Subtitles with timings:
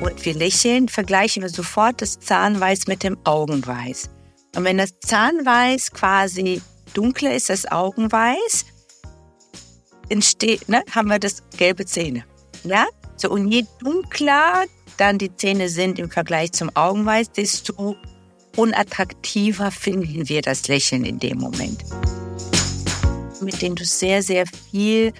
[0.00, 4.10] und wir lächeln, vergleichen wir sofort das Zahnweiß mit dem Augenweiß.
[4.56, 6.62] Und wenn das Zahnweiß quasi
[6.94, 8.64] dunkler ist als Augenweiß,
[10.08, 12.24] entsteht, ne, haben wir das gelbe Zähne.
[12.64, 12.86] Ja?
[13.16, 14.64] So, und je dunkler
[14.96, 17.96] dann die Zähne sind im Vergleich zum Augenweiß, desto
[18.56, 21.84] unattraktiver finden wir das Lächeln in dem Moment.
[23.40, 25.12] Mit dem du sehr, sehr viel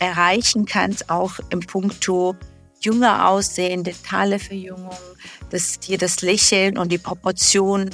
[0.00, 2.34] erreichen kannst, auch im Puncto
[2.80, 4.96] jünger aussehen, dentale Verjüngung,
[5.50, 7.90] dass dir das Lächeln und die Proportion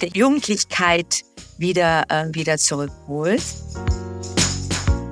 [0.00, 1.22] der Jugendlichkeit
[1.58, 3.76] wieder, äh, wieder zurückholst.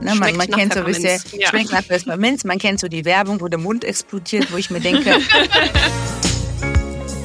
[0.00, 1.48] Ne, man, man kennt so ein bisschen, ja.
[1.48, 4.80] schmeckt nach Pfefferminz, man kennt so die Werbung, wo der Mund explodiert, wo ich mir
[4.80, 5.16] denke.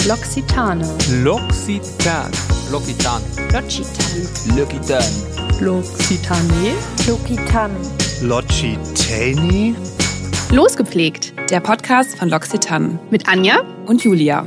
[0.08, 0.86] L'Occitane.
[1.24, 2.32] L'Occitan.
[2.72, 3.22] L'Occitan.
[3.52, 4.08] L'Occitan.
[4.56, 5.04] L'Occitan.
[5.60, 6.76] L'Occitane.
[7.08, 7.72] L'Occitan.
[8.22, 9.76] L'Occitani.
[10.52, 14.46] Losgepflegt, der Podcast von L'Occitane mit Anja und Julia.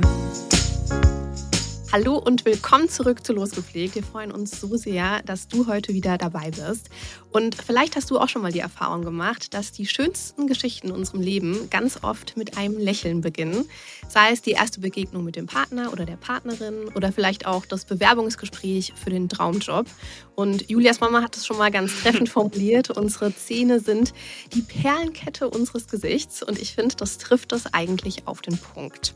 [1.91, 3.95] Hallo und willkommen zurück zu Losgepflegt.
[3.95, 6.91] Wir freuen uns so sehr, dass du heute wieder dabei bist.
[7.33, 10.95] Und vielleicht hast du auch schon mal die Erfahrung gemacht, dass die schönsten Geschichten in
[10.95, 13.69] unserem Leben ganz oft mit einem Lächeln beginnen.
[14.09, 17.85] Sei es die erste Begegnung mit dem Partner oder der Partnerin oder vielleicht auch das
[17.85, 19.87] Bewerbungsgespräch für den Traumjob.
[20.35, 22.91] Und Julias Mama hat es schon mal ganz treffend formuliert.
[22.91, 24.13] Unsere Zähne sind
[24.53, 26.43] die Perlenkette unseres Gesichts.
[26.43, 29.15] Und ich finde, das trifft das eigentlich auf den Punkt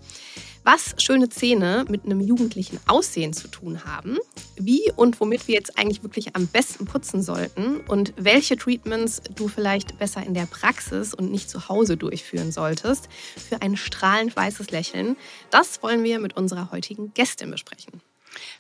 [0.65, 4.17] was schöne Zähne mit einem jugendlichen Aussehen zu tun haben,
[4.57, 9.49] wie und womit wir jetzt eigentlich wirklich am besten putzen sollten und welche Treatments du
[9.49, 14.71] vielleicht besser in der Praxis und nicht zu Hause durchführen solltest für ein strahlend weißes
[14.71, 15.17] Lächeln,
[15.51, 18.03] das wollen wir mit unserer heutigen Gästin besprechen.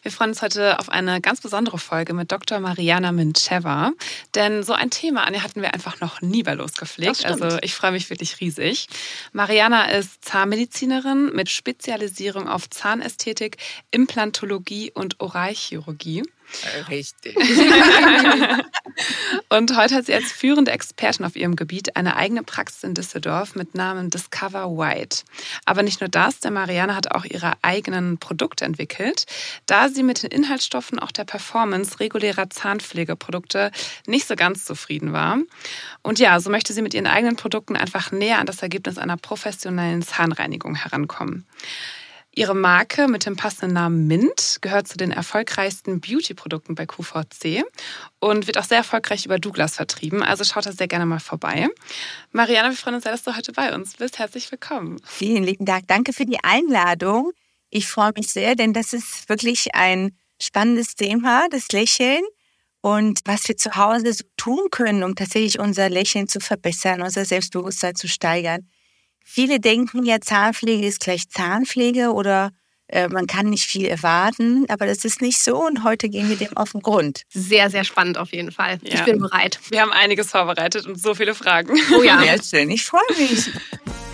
[0.02, 2.60] Wir freuen uns heute auf eine ganz besondere Folge mit Dr.
[2.60, 3.92] Mariana Mincheva.
[4.34, 7.24] Denn so ein Thema, Anja, hatten wir einfach noch nie bei Losgepflegt.
[7.24, 8.88] Also ich freue mich wirklich riesig.
[9.32, 13.56] Mariana ist Zahnmedizinerin mit Spezialisierung auf Zahnästhetik,
[13.90, 16.22] Implantologie und Oralchirurgie.
[16.88, 17.36] Richtig.
[19.48, 23.54] und heute hat sie als führende Expertin auf ihrem Gebiet eine eigene Praxis in Düsseldorf
[23.54, 25.22] mit Namen Discover White.
[25.64, 29.26] Aber nicht nur das, der Marianne hat auch ihre eigenen Produkte entwickelt,
[29.66, 33.70] da sie mit den Inhaltsstoffen auch der Performance regulärer Zahnpflegeprodukte
[34.06, 35.38] nicht so ganz zufrieden war.
[36.02, 39.16] Und ja, so möchte sie mit ihren eigenen Produkten einfach näher an das Ergebnis einer
[39.16, 41.46] professionellen Zahnreinigung herankommen.
[42.36, 47.64] Ihre Marke mit dem passenden Namen Mint gehört zu den erfolgreichsten Beauty-Produkten bei QVC
[48.18, 50.22] und wird auch sehr erfolgreich über Douglas vertrieben.
[50.22, 51.68] Also schaut da sehr gerne mal vorbei.
[52.32, 54.18] Mariana, wir freuen uns sehr, dass du heute bei uns bist.
[54.18, 55.00] Herzlich willkommen.
[55.04, 55.86] Vielen lieben Dank.
[55.86, 57.32] Danke für die Einladung.
[57.70, 62.22] Ich freue mich sehr, denn das ist wirklich ein spannendes Thema, das Lächeln
[62.80, 67.24] und was wir zu Hause so tun können, um tatsächlich unser Lächeln zu verbessern, unser
[67.24, 68.68] Selbstbewusstsein zu steigern.
[69.24, 72.50] Viele denken ja, Zahnpflege ist gleich Zahnpflege oder
[72.88, 76.36] äh, man kann nicht viel erwarten, aber das ist nicht so und heute gehen wir
[76.36, 77.22] dem auf den Grund.
[77.30, 78.78] Sehr, sehr spannend auf jeden Fall.
[78.82, 78.94] Ja.
[78.94, 79.58] Ich bin bereit.
[79.70, 81.74] Wir haben einiges vorbereitet und so viele Fragen.
[81.96, 82.20] Oh ja.
[82.20, 83.50] Sehr schön, ich freue mich.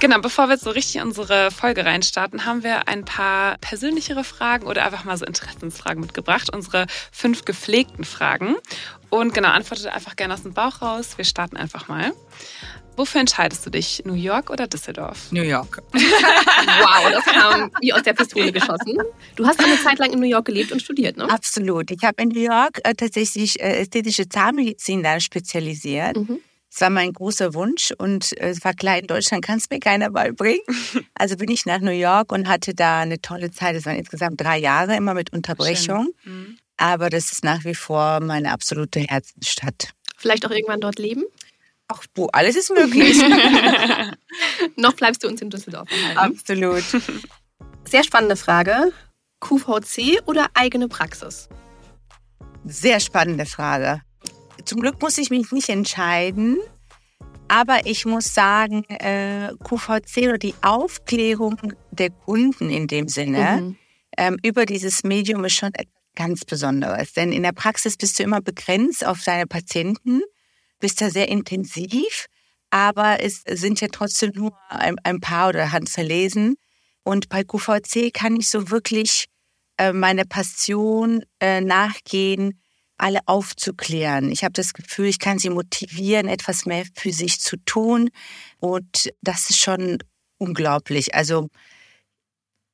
[0.00, 4.22] Genau, bevor wir jetzt so richtig in unsere Folge reinstarten, haben wir ein paar persönlichere
[4.22, 6.54] Fragen oder einfach mal so Interessensfragen mitgebracht.
[6.54, 8.54] Unsere fünf gepflegten Fragen.
[9.10, 11.18] Und genau, antwortet einfach gerne aus dem Bauch raus.
[11.18, 12.12] Wir starten einfach mal.
[12.96, 14.02] Wofür entscheidest du dich?
[14.04, 15.32] New York oder Düsseldorf?
[15.32, 15.82] New York.
[15.92, 18.98] wow, das kam wie aus der Pistole geschossen.
[19.34, 21.28] Du hast eine Zeit lang in New York gelebt und studiert, ne?
[21.28, 21.90] Absolut.
[21.90, 26.16] Ich habe in New York äh, tatsächlich äh, ästhetische Zahnmedizin da spezialisiert.
[26.16, 26.40] Mhm.
[26.70, 29.80] Es war mein großer Wunsch und äh, es war klar, in Deutschland kann es mir
[29.80, 30.60] keiner beibringen.
[31.14, 33.74] Also bin ich nach New York und hatte da eine tolle Zeit.
[33.74, 36.10] Es waren insgesamt drei Jahre, immer mit Unterbrechung.
[36.22, 36.58] Mhm.
[36.76, 39.90] Aber das ist nach wie vor meine absolute Herzensstadt.
[40.16, 41.24] Vielleicht auch irgendwann dort leben?
[41.88, 43.18] Ach du, alles ist möglich.
[44.76, 46.38] Noch bleibst du uns in Düsseldorf erhalten.
[46.38, 46.84] Absolut.
[47.84, 48.92] Sehr spannende Frage.
[49.40, 51.48] QVC oder eigene Praxis?
[52.64, 54.02] Sehr spannende Frage.
[54.64, 56.58] Zum Glück muss ich mich nicht entscheiden.
[57.50, 61.56] Aber ich muss sagen, äh, QVC oder die Aufklärung
[61.90, 63.76] der Kunden in dem Sinne mhm.
[64.18, 67.12] ähm, über dieses Medium ist schon etwas ganz Besonderes.
[67.12, 70.20] Denn in der Praxis bist du immer begrenzt auf deine Patienten,
[70.80, 72.26] bist da sehr intensiv,
[72.70, 76.56] aber es sind ja trotzdem nur ein, ein paar oder handverlesen.
[77.04, 79.26] Und bei QVC kann ich so wirklich
[79.78, 82.60] äh, meine Passion äh, nachgehen,
[82.98, 84.30] alle aufzuklären.
[84.30, 88.10] Ich habe das Gefühl, ich kann sie motivieren, etwas mehr für sich zu tun.
[88.58, 89.98] Und das ist schon
[90.38, 91.14] unglaublich.
[91.14, 91.48] Also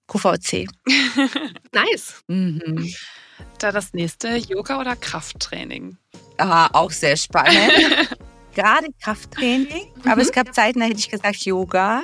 [0.09, 0.67] QVC.
[1.73, 2.23] nice.
[2.29, 2.93] Mhm.
[3.59, 5.97] Da das nächste, Yoga oder Krafttraining?
[6.39, 7.73] Ah, auch sehr spannend.
[8.55, 12.03] gerade Krafttraining, aber es gab Zeiten, da hätte ich gesagt Yoga.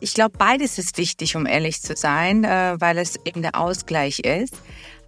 [0.00, 4.20] Ich glaube, beides ist wichtig, um ehrlich zu sein, äh, weil es eben der Ausgleich
[4.20, 4.54] ist.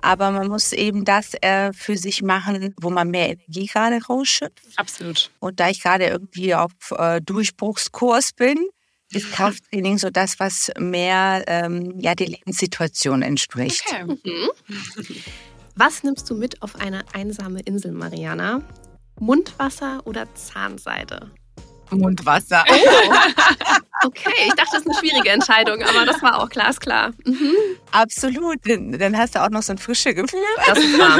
[0.03, 4.77] Aber man muss eben das äh, für sich machen, wo man mehr Energie gerade rausschöpft.
[4.77, 5.31] Absolut.
[5.41, 8.59] Und da ich gerade irgendwie auf äh, Durchbruchskurs bin,
[9.13, 13.85] ist Krafttraining so das, was mehr ähm, ja, die Lebenssituation entspricht.
[13.89, 14.49] Okay.
[15.77, 18.61] Was nimmst du mit auf eine einsame Insel, Mariana?
[19.19, 21.31] Mundwasser oder Zahnseide?
[21.91, 22.65] Mundwasser.
[24.03, 27.11] Okay, ich dachte, das ist eine schwierige Entscheidung, aber das war auch glasklar.
[27.27, 27.55] Mhm.
[27.93, 28.57] Absolut.
[28.67, 30.41] Dann dann hast du auch noch so ein frisches Gefühl.
[30.67, 31.19] Das ist wahr.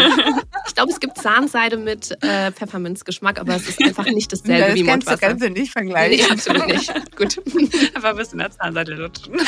[0.67, 4.75] Ich glaube, es gibt Zahnseide mit äh, Pfefferminzgeschmack, aber es ist einfach nicht dasselbe das
[4.77, 5.19] wie Mundwasser.
[5.19, 6.27] kannst du nicht vergleichen.
[6.27, 7.17] Nee, absolut nicht.
[7.17, 7.39] Gut.
[7.95, 9.35] Einfach ein bisschen der Zahnseite lutschen.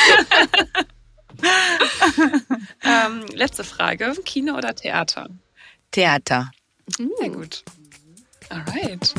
[2.83, 4.13] ähm, letzte Frage.
[4.25, 5.27] Kino oder Theater?
[5.91, 6.51] Theater.
[7.19, 7.63] Sehr gut.
[8.49, 9.13] Alright.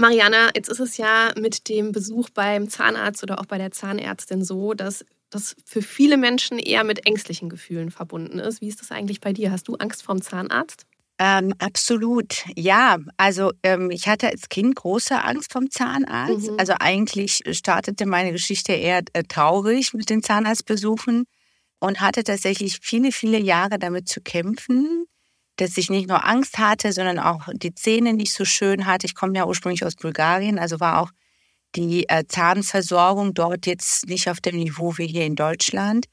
[0.00, 4.42] Mariana, jetzt ist es ja mit dem Besuch beim Zahnarzt oder auch bei der Zahnärztin
[4.42, 8.60] so, dass das für viele Menschen eher mit ängstlichen Gefühlen verbunden ist.
[8.60, 9.52] Wie ist das eigentlich bei dir?
[9.52, 10.86] Hast du Angst vorm Zahnarzt?
[11.18, 12.96] Ähm, absolut, ja.
[13.18, 16.50] Also ähm, ich hatte als Kind große Angst vom Zahnarzt.
[16.50, 16.56] Mhm.
[16.58, 21.24] Also eigentlich startete meine Geschichte eher äh, traurig mit den Zahnarztbesuchen
[21.78, 25.04] und hatte tatsächlich viele, viele Jahre damit zu kämpfen,
[25.60, 29.06] dass ich nicht nur Angst hatte, sondern auch die Zähne nicht so schön hatte.
[29.06, 31.10] Ich komme ja ursprünglich aus Bulgarien, also war auch
[31.76, 36.06] die äh, Zahnversorgung dort jetzt nicht auf dem Niveau wie hier in Deutschland.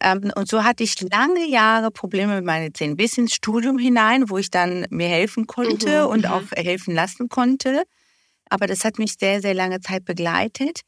[0.00, 4.28] Ähm, und so hatte ich lange Jahre Probleme mit meinen Zähnen, bis ins Studium hinein,
[4.28, 6.30] wo ich dann mir helfen konnte Mhm, und mhm.
[6.30, 7.84] auch helfen lassen konnte.
[8.50, 10.80] Aber das hat mich sehr, sehr lange Zeit begleitet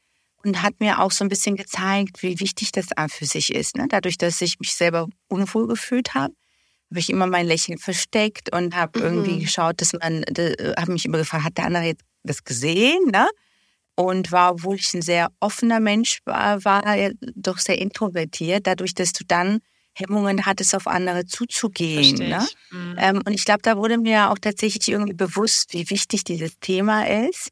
[0.43, 3.77] und hat mir auch so ein bisschen gezeigt, wie wichtig das für sich ist.
[3.77, 3.87] Ne?
[3.89, 6.33] Dadurch, dass ich mich selber unwohl gefühlt habe,
[6.91, 9.05] habe ich immer mein Lächeln versteckt und habe Mhm.
[9.05, 10.23] irgendwie geschaut, dass man,
[10.77, 12.99] habe mich immer gefragt, hat der andere jetzt das gesehen?
[13.11, 13.27] Ne?
[13.95, 18.93] Und war, obwohl ich ein sehr offener Mensch war, war er doch sehr introvertiert, dadurch,
[18.93, 19.59] dass du dann
[19.93, 22.15] Hemmungen hattest, auf andere zuzugehen.
[22.29, 22.45] Ne?
[22.71, 22.95] Mhm.
[22.97, 27.03] Ähm, und ich glaube, da wurde mir auch tatsächlich irgendwie bewusst, wie wichtig dieses Thema
[27.27, 27.49] ist.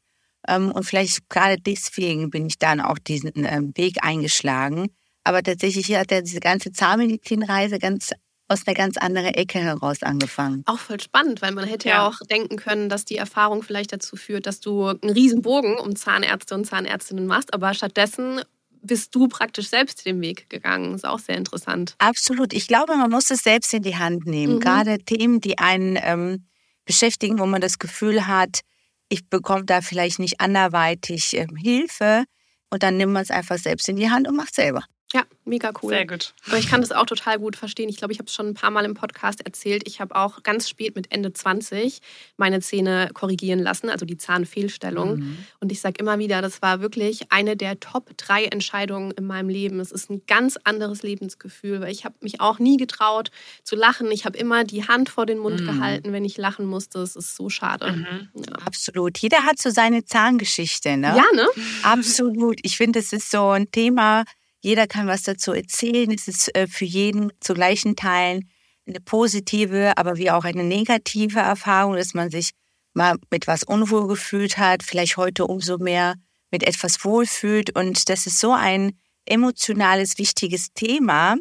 [0.48, 4.88] Ähm, und vielleicht gerade deswegen bin ich dann auch diesen ähm, Weg eingeschlagen.
[5.24, 8.10] Aber tatsächlich hat ja diese ganze Zahnmedizinreise ganz
[8.50, 10.64] aus einer ganz anderen Ecke heraus angefangen.
[10.66, 11.96] Auch voll spannend, weil man hätte ja.
[11.96, 12.08] Ja.
[12.08, 15.94] auch denken können, dass die Erfahrung vielleicht dazu führt, dass du einen riesen Bogen um
[15.94, 18.40] Zahnärzte und Zahnärztinnen machst, aber stattdessen
[18.82, 20.94] bist du praktisch selbst den Weg gegangen.
[20.94, 21.94] Ist auch sehr interessant.
[21.98, 22.52] Absolut.
[22.52, 24.54] Ich glaube, man muss es selbst in die Hand nehmen.
[24.54, 24.60] Mhm.
[24.60, 26.46] Gerade Themen, die einen ähm,
[26.84, 28.60] beschäftigen, wo man das Gefühl hat,
[29.08, 32.24] ich bekomme da vielleicht nicht anderweitig ähm, Hilfe.
[32.70, 34.84] Und dann nimmt man es einfach selbst in die Hand und macht selber.
[35.12, 35.90] Ja, mega cool.
[35.92, 36.34] Sehr gut.
[36.46, 37.88] Aber ich kann das auch total gut verstehen.
[37.88, 39.82] Ich glaube, ich habe es schon ein paar Mal im Podcast erzählt.
[39.88, 42.00] Ich habe auch ganz spät mit Ende 20
[42.36, 45.16] meine Zähne korrigieren lassen, also die Zahnfehlstellung.
[45.18, 45.38] Mhm.
[45.58, 49.48] Und ich sage immer wieder, das war wirklich eine der Top drei Entscheidungen in meinem
[49.48, 49.80] Leben.
[49.80, 53.32] Es ist ein ganz anderes Lebensgefühl, weil ich habe mich auch nie getraut
[53.64, 54.12] zu lachen.
[54.12, 55.66] Ich habe immer die Hand vor den Mund Mhm.
[55.66, 57.00] gehalten, wenn ich lachen musste.
[57.00, 57.90] Es ist so schade.
[57.92, 58.28] Mhm.
[58.46, 58.52] Ja.
[58.64, 59.18] Absolut.
[59.18, 61.16] Jeder hat so seine Zahngeschichte, ne?
[61.16, 61.48] ja, ne?
[61.82, 62.60] Absolut.
[62.62, 64.24] Ich finde, es ist so ein Thema,
[64.60, 66.10] jeder kann was dazu erzählen.
[66.12, 68.48] Es ist äh, für jeden zu gleichen Teilen
[68.86, 72.50] eine positive, aber wie auch eine negative Erfahrung, dass man sich
[72.92, 76.14] mal mit was unwohl gefühlt hat, vielleicht heute umso mehr
[76.50, 77.74] mit etwas wohlfühlt.
[77.76, 78.92] Und das ist so ein
[79.26, 81.36] emotionales, wichtiges Thema,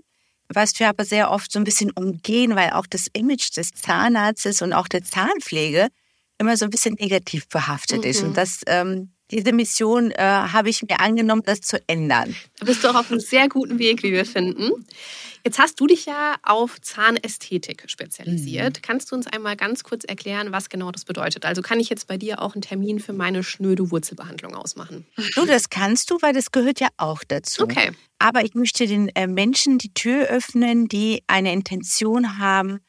[0.48, 4.62] was wir aber sehr oft so ein bisschen umgehen, weil auch das Image des Zahnarztes
[4.62, 5.90] und auch der Zahnpflege
[6.38, 8.22] immer so ein bisschen negativ behaftet ist.
[8.22, 8.30] Mhm.
[8.30, 12.36] Und das, ähm, diese Mission äh, habe ich mir angenommen, das zu ändern.
[12.60, 14.72] Da bist du auch auf einem sehr guten Weg, wie wir finden.
[15.46, 18.84] Jetzt hast du dich ja auf Zahnästhetik spezialisiert.
[18.84, 21.46] Kannst du uns einmal ganz kurz erklären, was genau das bedeutet?
[21.46, 25.06] Also kann ich jetzt bei dir auch einen Termin für meine schnöde Wurzelbehandlung ausmachen?
[25.36, 27.64] Du, das kannst du, weil das gehört ja auch dazu.
[27.64, 27.92] Okay.
[28.20, 32.80] Aber ich möchte den äh, Menschen die Tür öffnen, die eine Intention haben,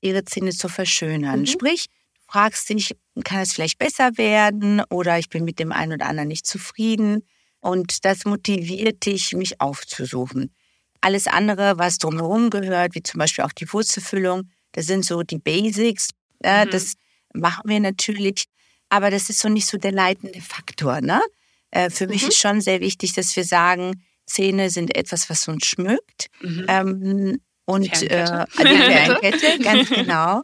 [0.00, 1.40] ihre Zähne zu verschönern.
[1.40, 1.46] Mhm.
[1.46, 5.92] Sprich, du fragst dich, kann es vielleicht besser werden oder ich bin mit dem einen
[5.94, 7.26] oder anderen nicht zufrieden.
[7.60, 10.54] Und das motiviert dich, mich aufzusuchen.
[11.02, 15.38] Alles andere, was drumherum gehört, wie zum Beispiel auch die Wurzelfüllung, das sind so die
[15.38, 16.10] Basics.
[16.42, 16.70] Äh, Mhm.
[16.70, 16.94] Das
[17.34, 18.44] machen wir natürlich.
[18.88, 21.00] Aber das ist so nicht so der leitende Faktor.
[21.00, 21.20] Ne?
[21.70, 22.28] Äh, für mich Mhm.
[22.28, 26.26] ist schon sehr wichtig, dass wir sagen, Zähne sind etwas, was uns schmückt.
[26.42, 26.66] Mhm.
[26.68, 30.42] Ähm, und äh, die Fernkette, ganz genau.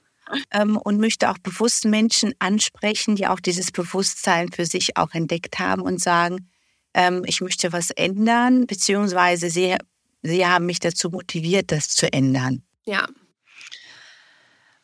[0.51, 5.59] Ähm, und möchte auch bewusst Menschen ansprechen, die auch dieses Bewusstsein für sich auch entdeckt
[5.59, 6.51] haben und sagen,
[6.95, 9.77] ähm, ich möchte was ändern, beziehungsweise sie,
[10.23, 12.63] sie haben mich dazu motiviert, das zu ändern.
[12.85, 13.07] Ja.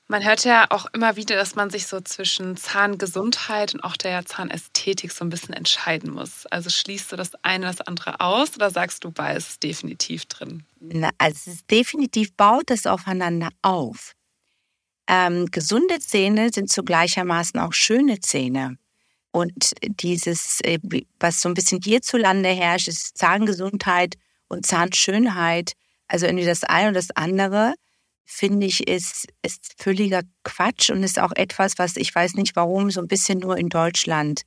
[0.09, 4.27] Man hört ja auch immer wieder, dass man sich so zwischen Zahngesundheit und auch der
[4.27, 6.45] Zahnästhetik so ein bisschen entscheiden muss.
[6.47, 10.65] Also schließt du das eine das andere aus oder sagst du, beides ist definitiv drin?
[10.81, 14.13] Na, also es ist definitiv baut es aufeinander auf.
[15.09, 18.77] Ähm, gesunde Zähne sind zu gleichermaßen auch schöne Zähne.
[19.33, 20.79] Und dieses, äh,
[21.19, 24.15] was so ein bisschen hierzulande herrscht, ist Zahngesundheit
[24.49, 25.73] und Zahnschönheit.
[26.07, 27.75] Also irgendwie das eine und das andere,
[28.25, 32.91] finde ich, ist, ist völliger Quatsch und ist auch etwas, was ich weiß nicht warum,
[32.91, 34.43] so ein bisschen nur in Deutschland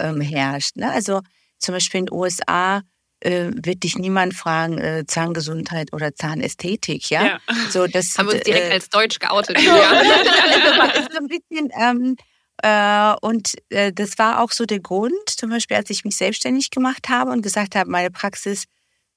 [0.00, 0.76] ähm, herrscht.
[0.76, 0.90] Ne?
[0.90, 1.20] Also
[1.58, 2.82] zum Beispiel in den USA
[3.20, 7.26] äh, wird dich niemand fragen, äh, Zahngesundheit oder Zahnästhetik, ja?
[7.26, 7.38] ja.
[7.70, 9.60] So, das, Haben wir uns direkt äh, als Deutsch geoutet.
[9.62, 9.72] ja.
[11.12, 12.16] so ein bisschen, ähm,
[12.62, 16.70] äh, und äh, das war auch so der Grund, zum Beispiel, als ich mich selbstständig
[16.70, 18.64] gemacht habe und gesagt habe, meine Praxis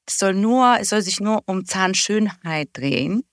[0.10, 3.24] soll nur, es soll sich nur um Zahnschönheit drehen.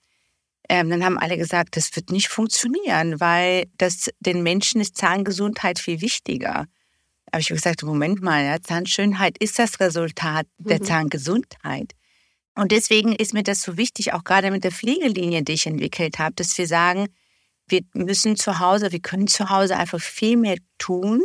[0.69, 5.79] Ähm, dann haben alle gesagt, das wird nicht funktionieren, weil das den Menschen ist Zahngesundheit
[5.79, 6.65] viel wichtiger.
[7.31, 10.85] Aber ich habe gesagt, Moment mal, ja, Zahnschönheit ist das Resultat der Mhm.
[10.85, 11.93] Zahngesundheit.
[12.55, 16.19] Und deswegen ist mir das so wichtig, auch gerade mit der Pflegelinie, die ich entwickelt
[16.19, 17.07] habe, dass wir sagen,
[17.67, 21.21] wir müssen zu Hause, wir können zu Hause einfach viel mehr tun,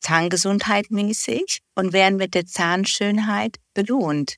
[0.00, 4.36] Zahngesundheit mäßig, und werden mit der Zahnschönheit belohnt.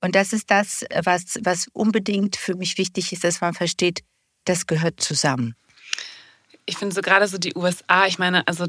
[0.00, 4.00] Und das ist das, was, was unbedingt für mich wichtig ist, dass man versteht,
[4.44, 5.56] das gehört zusammen.
[6.66, 8.66] Ich finde so gerade so die USA, ich meine, also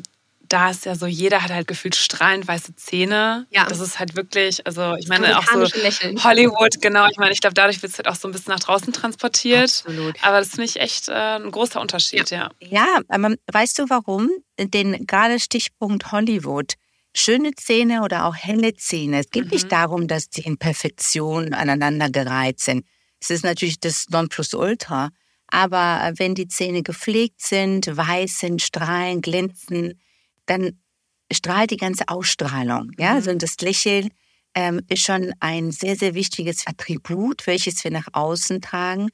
[0.50, 3.48] da ist ja so, jeder hat halt gefühlt strahlend weiße Zähne.
[3.52, 3.66] Ja.
[3.66, 6.22] Das ist halt wirklich, also ich meine auch so Lächeln.
[6.24, 7.08] Hollywood, genau.
[7.10, 9.84] Ich meine, ich glaube, dadurch wird es halt auch so ein bisschen nach draußen transportiert.
[9.86, 10.16] Absolut.
[10.24, 12.50] Aber das finde ich echt äh, ein großer Unterschied, ja.
[12.60, 14.30] Ja, aber weißt du warum?
[14.60, 16.74] Den gerade Stichpunkt Hollywood.
[17.16, 19.20] Schöne Zähne oder auch helle Zähne.
[19.20, 19.52] Es geht Mhm.
[19.52, 22.86] nicht darum, dass die in Perfektion aneinandergereiht sind.
[23.22, 25.10] Es ist natürlich das Nonplusultra.
[25.48, 30.00] Aber wenn die Zähne gepflegt sind, weiß sind, strahlen, glänzen,
[30.50, 30.80] dann
[31.32, 32.92] strahlt die ganze Ausstrahlung.
[32.98, 33.16] Ja, Mhm.
[33.16, 34.10] also das Lächeln
[34.56, 39.10] ähm, ist schon ein sehr, sehr wichtiges Attribut, welches wir nach außen tragen.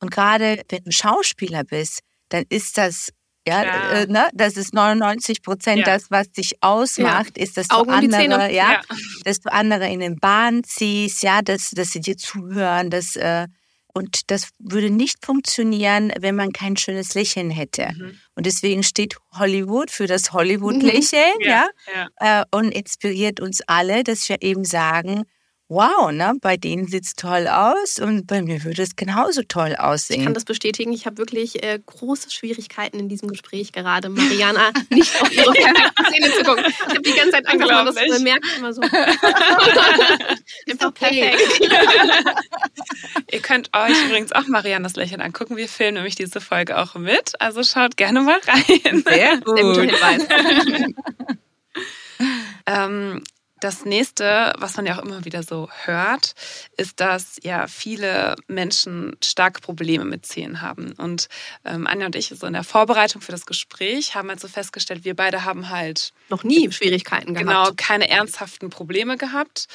[0.00, 3.10] Und gerade wenn du Schauspieler bist, dann ist das,
[3.46, 3.90] ja, Ja.
[4.00, 5.84] äh, ne, das ist 99 Prozent Ja.
[5.84, 8.80] das, was dich ausmacht, ist, dass Augen du die andere, ja, Ja.
[9.24, 13.46] dass du andere in den Bahn ziehst, ja, dass, dass sie dir zuhören, dass, äh,
[13.92, 17.88] und das würde nicht funktionieren, wenn man kein schönes Lächeln hätte.
[17.94, 18.18] Mhm.
[18.38, 22.42] Und deswegen steht Hollywood für das Hollywood-Lächeln, ja, ja.
[22.42, 25.24] äh, und inspiriert uns alle, dass wir eben sagen,
[25.68, 29.76] wow, ne, bei denen sieht's toll aus und bei mir würde es genauso toll Ich
[29.76, 30.34] kann aussehen.
[30.34, 30.92] das bestätigen.
[30.92, 36.32] Ich habe wirklich äh, große Schwierigkeiten in diesem Gespräch gerade, Mariana nicht auf ihre Zähne
[36.36, 36.64] zu gucken.
[36.66, 38.22] Ich habe die ganze Zeit Angst, dass man das Unglaublich.
[38.24, 38.80] merkt immer so.
[40.70, 41.30] Einfach okay.
[41.36, 41.60] perfekt.
[43.30, 45.56] Ihr könnt euch übrigens auch Mariannes Lächeln angucken.
[45.56, 47.40] Wir filmen nämlich diese Folge auch mit.
[47.40, 48.64] Also schaut gerne mal rein.
[49.04, 50.26] Sehr Sehr guter Hinweis.
[52.66, 53.22] Ähm,
[53.60, 56.34] das nächste, was man ja auch immer wieder so hört,
[56.76, 60.92] ist, dass ja viele Menschen starke Probleme mit Zähnen haben.
[60.92, 61.28] Und
[61.64, 65.04] ähm, Anja und ich, so in der Vorbereitung für das Gespräch, haben halt so festgestellt,
[65.04, 67.46] wir beide haben halt Noch nie Schwierigkeiten gehabt.
[67.48, 69.66] genau keine ernsthaften Probleme gehabt.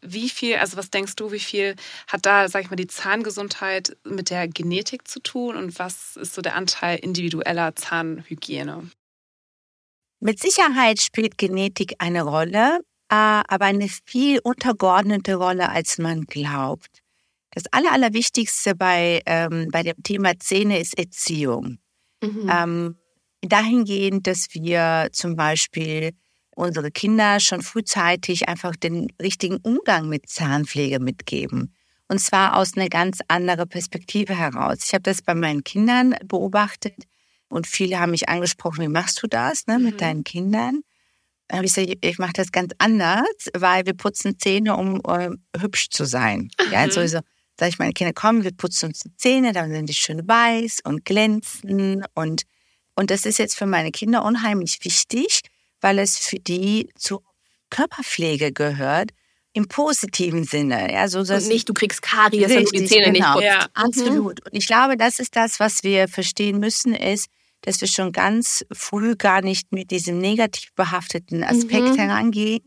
[0.00, 1.76] Wie viel, also was denkst du, wie viel
[2.08, 6.34] hat da, sag ich mal, die Zahngesundheit mit der Genetik zu tun und was ist
[6.34, 8.90] so der Anteil individueller Zahnhygiene?
[10.20, 12.78] Mit Sicherheit spielt Genetik eine Rolle,
[13.16, 17.02] aber eine viel untergeordnete Rolle, als man glaubt.
[17.50, 21.78] Das Aller, Allerwichtigste bei, ähm, bei dem Thema Zähne ist Erziehung.
[22.22, 22.50] Mhm.
[22.50, 22.96] Ähm,
[23.42, 26.12] dahingehend, dass wir zum Beispiel
[26.54, 31.74] unsere Kinder schon frühzeitig einfach den richtigen Umgang mit Zahnpflege mitgeben.
[32.08, 34.78] Und zwar aus einer ganz anderen Perspektive heraus.
[34.84, 36.94] Ich habe das bei meinen Kindern beobachtet
[37.48, 39.98] und viele haben mich angesprochen, wie machst du das ne, mit Mhm.
[39.98, 40.82] deinen Kindern?
[41.52, 45.28] Dann habe ich gesagt, ich mache das ganz anders, weil wir putzen Zähne, um äh,
[45.60, 46.48] hübsch zu sein.
[46.70, 47.18] Ja, also so
[47.60, 50.78] sage ich meine Kinder, komm, wir putzen uns die Zähne, dann sind die schön weiß
[50.84, 52.44] und glänzen und
[52.94, 55.40] und das ist jetzt für meine Kinder unheimlich wichtig,
[55.82, 57.22] weil es für die zur
[57.68, 59.10] Körperpflege gehört
[59.52, 60.90] im positiven Sinne.
[60.90, 63.34] Ja, so Und nicht, du kriegst Karies, wenn du die Zähne genau.
[63.34, 63.44] nicht putzt.
[63.44, 63.66] Ja.
[63.74, 64.46] Absolut.
[64.46, 67.28] Und ich glaube, das ist das, was wir verstehen müssen, ist,
[67.62, 71.96] dass wir schon ganz früh gar nicht mit diesem negativ behafteten Aspekt Mhm.
[71.96, 72.60] herangehen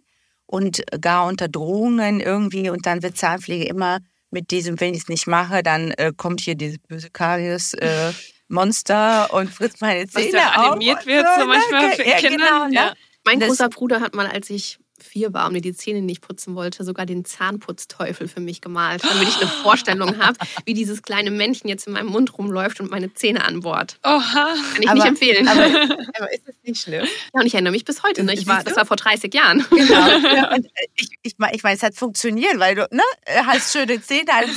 [0.48, 4.00] und gar unter Drohungen irgendwie und dann wird Zahnpflege immer
[4.32, 8.12] mit diesem, wenn ich es nicht mache, dann äh, kommt hier dieses böse Karies äh,
[8.48, 12.18] Monster und frisst meine Was Zähne ja auf animiert und wird, so manchmal für ja,
[12.18, 12.38] Kinder.
[12.46, 12.74] Genau, ne?
[12.74, 12.94] ja.
[13.24, 16.22] Mein Das- großer Bruder hat mal, als ich vier war und mir die Zähne nicht
[16.22, 21.02] putzen wollte, sogar den Zahnputzteufel für mich gemalt, damit ich eine Vorstellung habe, wie dieses
[21.04, 24.00] kleine Männchen jetzt in meinem Mund rumläuft und meine Zähne anbohrt.
[24.04, 24.56] Oha.
[24.74, 25.48] Kann ich Aber- nicht empfehlen.
[25.48, 25.64] Aber,
[26.18, 27.06] aber ist das nicht schlimm?
[27.06, 28.24] ja, und ich erinnere mich bis heute.
[28.24, 28.34] Ne?
[28.34, 29.66] Ich war, das war vor 30 Jahren.
[29.70, 29.86] Genau.
[30.36, 33.02] Ja, und äh, ich, ich meine, ich mein, es hat funktioniert, weil du ne,
[33.46, 34.34] hast schöne Zähne.
[34.34, 34.56] alles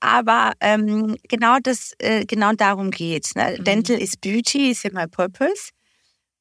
[0.00, 3.34] Aber ähm, genau das, äh, genau darum geht's.
[3.34, 3.56] Ne?
[3.58, 3.64] Mhm.
[3.64, 5.70] Dental is Beauty is in my purpose.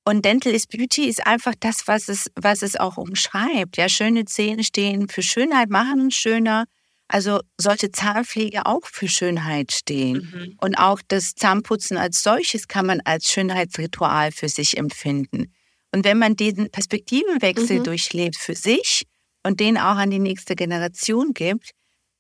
[0.04, 3.78] Und Dental is Beauty ist einfach das, was es, was es auch umschreibt.
[3.78, 6.66] Ja, schöne Zähne stehen für Schönheit, machen uns schöner.
[7.08, 10.32] Also sollte Zahnpflege auch für Schönheit stehen.
[10.34, 10.58] Mhm.
[10.62, 15.54] Und auch das Zahnputzen als solches kann man als Schönheitsritual für sich empfinden.
[15.92, 17.84] Und wenn man diesen Perspektivenwechsel Mhm.
[17.84, 19.04] durchlebt für sich
[19.44, 21.72] und den auch an die nächste Generation gibt,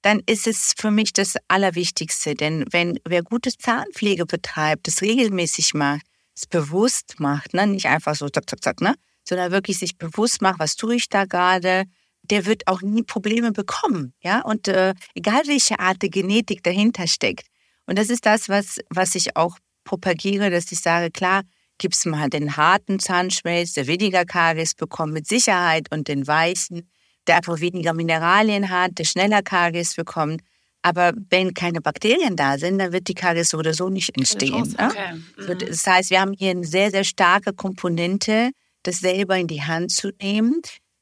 [0.02, 2.36] dann ist es für mich das Allerwichtigste.
[2.36, 6.02] Denn wenn wer gute Zahnpflege betreibt, das regelmäßig macht,
[6.36, 7.68] es bewusst macht, ne?
[7.68, 8.96] nicht einfach so zack, zack, zack, ne?
[9.24, 11.86] sondern wirklich sich bewusst macht, was tue ich da gerade,
[12.24, 14.14] der wird auch nie Probleme bekommen.
[14.22, 14.42] Ja?
[14.42, 17.48] Und äh, egal welche Art der Genetik dahinter steckt.
[17.86, 21.44] Und das ist das, was, was ich auch propagiere, dass ich sage, klar,
[21.78, 26.90] gibt's mal den harten Zahnschmelz, der weniger Karies bekommt mit Sicherheit und den weichen,
[27.28, 30.42] der einfach weniger Mineralien hat, der schneller Karies bekommt.
[30.82, 34.76] Aber wenn keine Bakterien da sind, dann wird die Karies so oder so nicht entstehen.
[34.78, 34.90] Ne?
[34.90, 35.22] Okay.
[35.38, 35.60] So, Mhm.
[35.60, 38.52] Das heißt, wir haben hier eine sehr, sehr starke Komponente,
[38.84, 40.62] das selber in die Hand zu nehmen,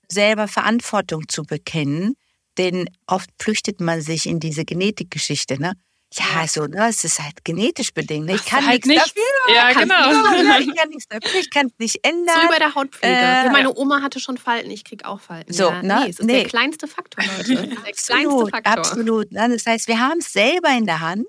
[0.10, 2.16] selber Verantwortung zu bekennen.
[2.58, 5.62] Denn oft flüchtet man sich in diese Genetikgeschichte.
[5.62, 5.74] Ne?
[6.14, 8.26] Ja, so, ne, es ist halt genetisch bedingt.
[8.26, 8.34] Ne?
[8.36, 9.00] Ich kann halt nichts nicht.
[9.48, 9.56] dafür.
[9.56, 10.32] Ja, kann genau.
[10.32, 12.36] nichts- Ich kann nichts dafür, ich kann es nicht ändern.
[12.36, 13.14] So wie bei der Hautpflege.
[13.16, 15.54] Äh, ja, meine Oma hatte schon Falten, ich krieg auch Falten.
[15.54, 16.00] So, ja, ne?
[16.04, 16.40] Nee, es ist Nee.
[16.42, 17.56] der kleinste Faktor, Leute.
[17.68, 18.74] Der kleinste Absolut, Faktor.
[18.74, 19.32] absolut.
[19.32, 19.50] Ne?
[19.50, 21.28] Das heißt, wir haben es selber in der Hand,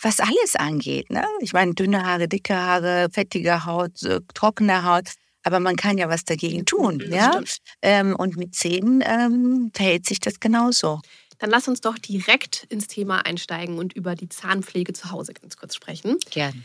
[0.00, 1.10] was alles angeht.
[1.10, 1.26] Ne?
[1.40, 3.92] Ich meine, dünne Haare, dicke Haare, fettige Haut,
[4.32, 5.10] trockene Haut.
[5.44, 7.02] Aber man kann ja was dagegen tun.
[7.10, 7.30] Ja?
[7.32, 7.56] stimmt.
[7.82, 11.00] Ähm, und mit Zähnen ähm, verhält sich das genauso.
[11.38, 15.56] Dann lass uns doch direkt ins Thema einsteigen und über die Zahnpflege zu Hause ganz
[15.56, 16.16] kurz sprechen.
[16.30, 16.64] Gern.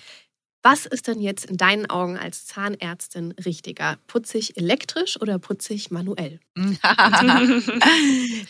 [0.65, 3.98] Was ist denn jetzt in deinen Augen als Zahnärztin richtiger?
[4.08, 6.39] Putze ich elektrisch oder putze ich manuell?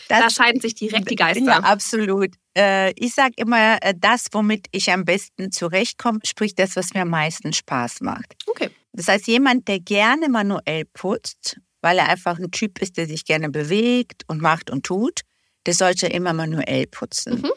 [0.08, 1.44] Da scheiden sich direkt die Geister.
[1.44, 2.30] ja, absolut.
[2.56, 7.02] Äh, ich sage immer, äh, das, womit ich am besten zurechtkomme, sprich das, was mir
[7.02, 8.36] am meisten Spaß macht.
[8.46, 8.70] Okay.
[8.92, 13.24] Das heißt, jemand, der gerne manuell putzt, weil er einfach ein Typ ist, der sich
[13.24, 15.22] gerne bewegt und macht und tut,
[15.66, 17.42] der sollte immer manuell putzen.
[17.42, 17.50] Mhm.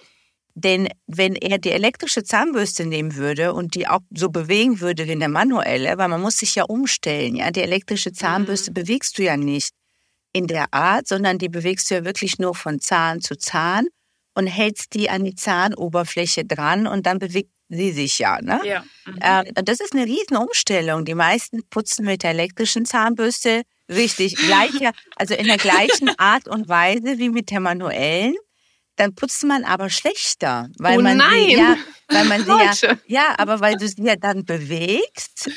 [0.59, 5.11] Denn wenn er die elektrische Zahnbürste nehmen würde und die auch so bewegen würde wie
[5.11, 9.37] eine manuelle, weil man muss sich ja umstellen, ja, die elektrische Zahnbürste bewegst du ja
[9.37, 9.69] nicht
[10.33, 13.85] in der Art, sondern die bewegst du ja wirklich nur von Zahn zu Zahn
[14.33, 18.59] und hältst die an die Zahnoberfläche dran und dann bewegt sie sich ja, ne?
[18.63, 18.83] Ja.
[19.05, 19.19] Mhm.
[19.21, 21.05] Ähm, und das ist eine riesen Umstellung.
[21.05, 26.67] Die meisten putzen mit der elektrischen Zahnbürste richtig gleicher, also in der gleichen Art und
[26.67, 28.35] Weise wie mit der manuellen.
[28.95, 31.45] Dann putzt man aber schlechter, weil Oh man nein!
[31.45, 31.77] sie ja,
[32.09, 35.51] weil man sie ja, ja, aber weil du sie ja dann bewegst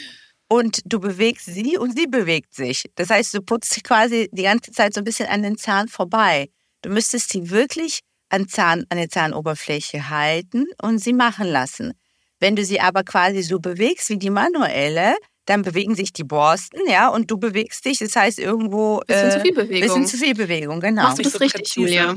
[0.48, 2.84] und du bewegst sie und sie bewegt sich.
[2.96, 6.50] Das heißt, du putzt quasi die ganze Zeit so ein bisschen an den Zahn vorbei.
[6.82, 11.94] Du müsstest sie wirklich an, Zahn, an der Zahnoberfläche halten und sie machen lassen.
[12.40, 15.14] Wenn du sie aber quasi so bewegst wie die manuelle,
[15.50, 17.98] dann bewegen sich die Borsten, ja, und du bewegst dich.
[17.98, 19.88] Das heißt irgendwo Bisschen äh, zu viel Bewegung.
[19.88, 21.02] Bisschen zu viel Bewegung, genau.
[21.02, 21.80] Machst du das so richtig, präzise.
[21.80, 22.16] Julia?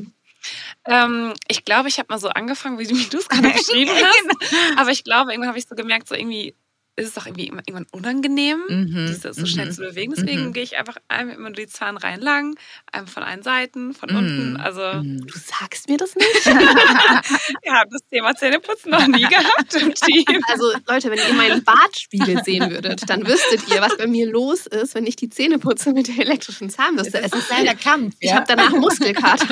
[0.86, 3.92] Ähm, ich glaube, ich habe mal so angefangen, wie du wie du es gerade beschrieben
[3.92, 4.78] hast.
[4.78, 6.54] Aber ich glaube, irgendwann habe ich so gemerkt, so irgendwie
[6.96, 9.72] ist es doch irgendwie immer- irgendwann unangenehm, Mhm, diese so schnell mhm.
[9.72, 10.14] zu bewegen.
[10.16, 10.54] Deswegen Mhm.
[10.54, 12.56] gehe ich einfach einmal immer die Zahnreihen lang,
[12.92, 14.16] einmal von allen Seiten, von Mhm.
[14.18, 14.58] unten.
[14.58, 15.26] Also Mhm.
[15.26, 16.46] Du sagst mir das nicht?
[16.46, 20.42] wir haben das Thema Zähneputzen noch nie gehabt im Team.
[20.48, 24.68] Also Leute, wenn ihr meinen Bartspiegel sehen würdet, dann wüsstet ihr, was bei mir los
[24.68, 27.22] ist, wenn ich die Zähne putze mit der elektrischen Zahnbürste.
[27.24, 28.16] Es ist leider Kampf.
[28.20, 29.48] ich habe danach Muskelkater.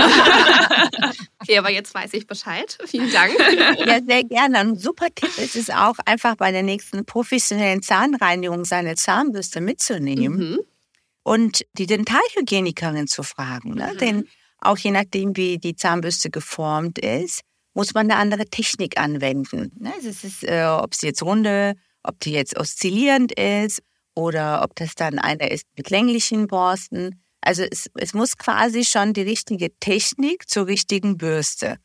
[1.42, 2.78] okay, aber jetzt weiß ich Bescheid.
[2.86, 3.34] Vielen Dank.
[3.86, 4.60] Ja, sehr gerne.
[4.60, 10.38] Ein super Tipp ist es auch, einfach bei der nächsten professionellen Zahnreinigung seine Zahnbürste mitzunehmen
[10.38, 10.60] Mhm.
[11.24, 13.76] und die Dentalhygienikerin zu fragen.
[13.76, 13.92] Ne?
[13.94, 13.98] Mhm.
[14.00, 14.28] Denn
[14.60, 17.42] auch je nachdem, wie die Zahnbürste geformt ist,
[17.74, 19.72] muss man eine andere Technik anwenden.
[19.80, 19.94] Ne?
[20.06, 23.82] Es ist, äh, ob sie jetzt runde, ob die jetzt oszillierend ist
[24.14, 27.24] oder ob das dann eine ist mit länglichen Borsten.
[27.40, 31.78] Also es, es muss quasi schon die richtige Technik zur richtigen Bürste.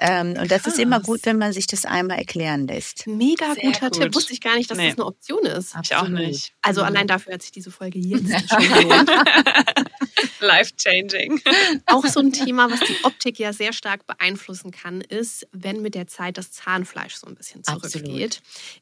[0.00, 3.06] Ähm, und das ist immer gut, wenn man sich das einmal erklären lässt.
[3.08, 4.00] Mega Sehr guter gut.
[4.00, 4.14] Tipp.
[4.14, 4.88] Wusste ich gar nicht, dass Nee.
[4.90, 5.74] das eine Option ist.
[5.82, 6.52] Ich auch nicht.
[6.62, 6.86] Also Mhm.
[6.86, 7.98] allein dafür hat sich diese Folge
[8.32, 9.10] jetzt schon gelohnt.
[10.40, 11.40] Life changing.
[11.86, 15.94] Auch so ein Thema, was die Optik ja sehr stark beeinflussen kann, ist, wenn mit
[15.94, 17.90] der Zeit das Zahnfleisch so ein bisschen Absolut.
[17.90, 18.40] zurückgeht.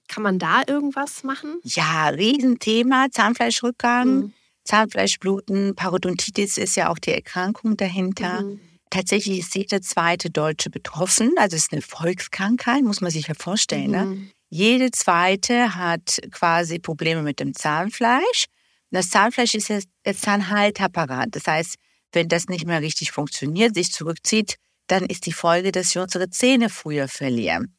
[0.08, 1.60] Kann man da irgendwas machen?
[1.62, 4.08] Ja, Riesenthema, Zahnfleischrückgang.
[4.16, 4.32] Mhm.
[4.64, 8.42] Zahnfleischbluten, Parodontitis ist ja auch die Erkrankung dahinter.
[8.42, 8.60] Mhm.
[8.90, 11.32] Tatsächlich ist jeder zweite Deutsche betroffen.
[11.36, 13.90] Also es ist eine Volkskrankheit, muss man sich ja vorstellen.
[13.90, 14.04] Ne?
[14.04, 14.30] Mhm.
[14.48, 18.46] Jede zweite hat quasi Probleme mit dem Zahnfleisch.
[18.90, 21.28] Das Zahnfleisch ist ja der Zahnhaltapparat.
[21.32, 21.74] Das heißt,
[22.12, 26.30] wenn das nicht mehr richtig funktioniert, sich zurückzieht, dann ist die Folge, dass wir unsere
[26.30, 27.76] Zähne früher verlieren.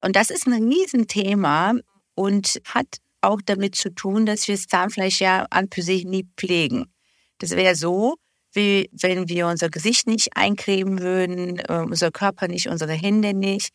[0.00, 1.74] Und das ist ein Riesenthema
[2.14, 2.86] und hat
[3.20, 6.86] auch damit zu tun, dass wir das Zahnfleisch ja an für sich nie pflegen.
[7.38, 8.16] Das wäre so,
[8.56, 13.70] wie wenn wir unser Gesicht nicht eincremen würden, äh, unser Körper nicht, unsere Hände nicht.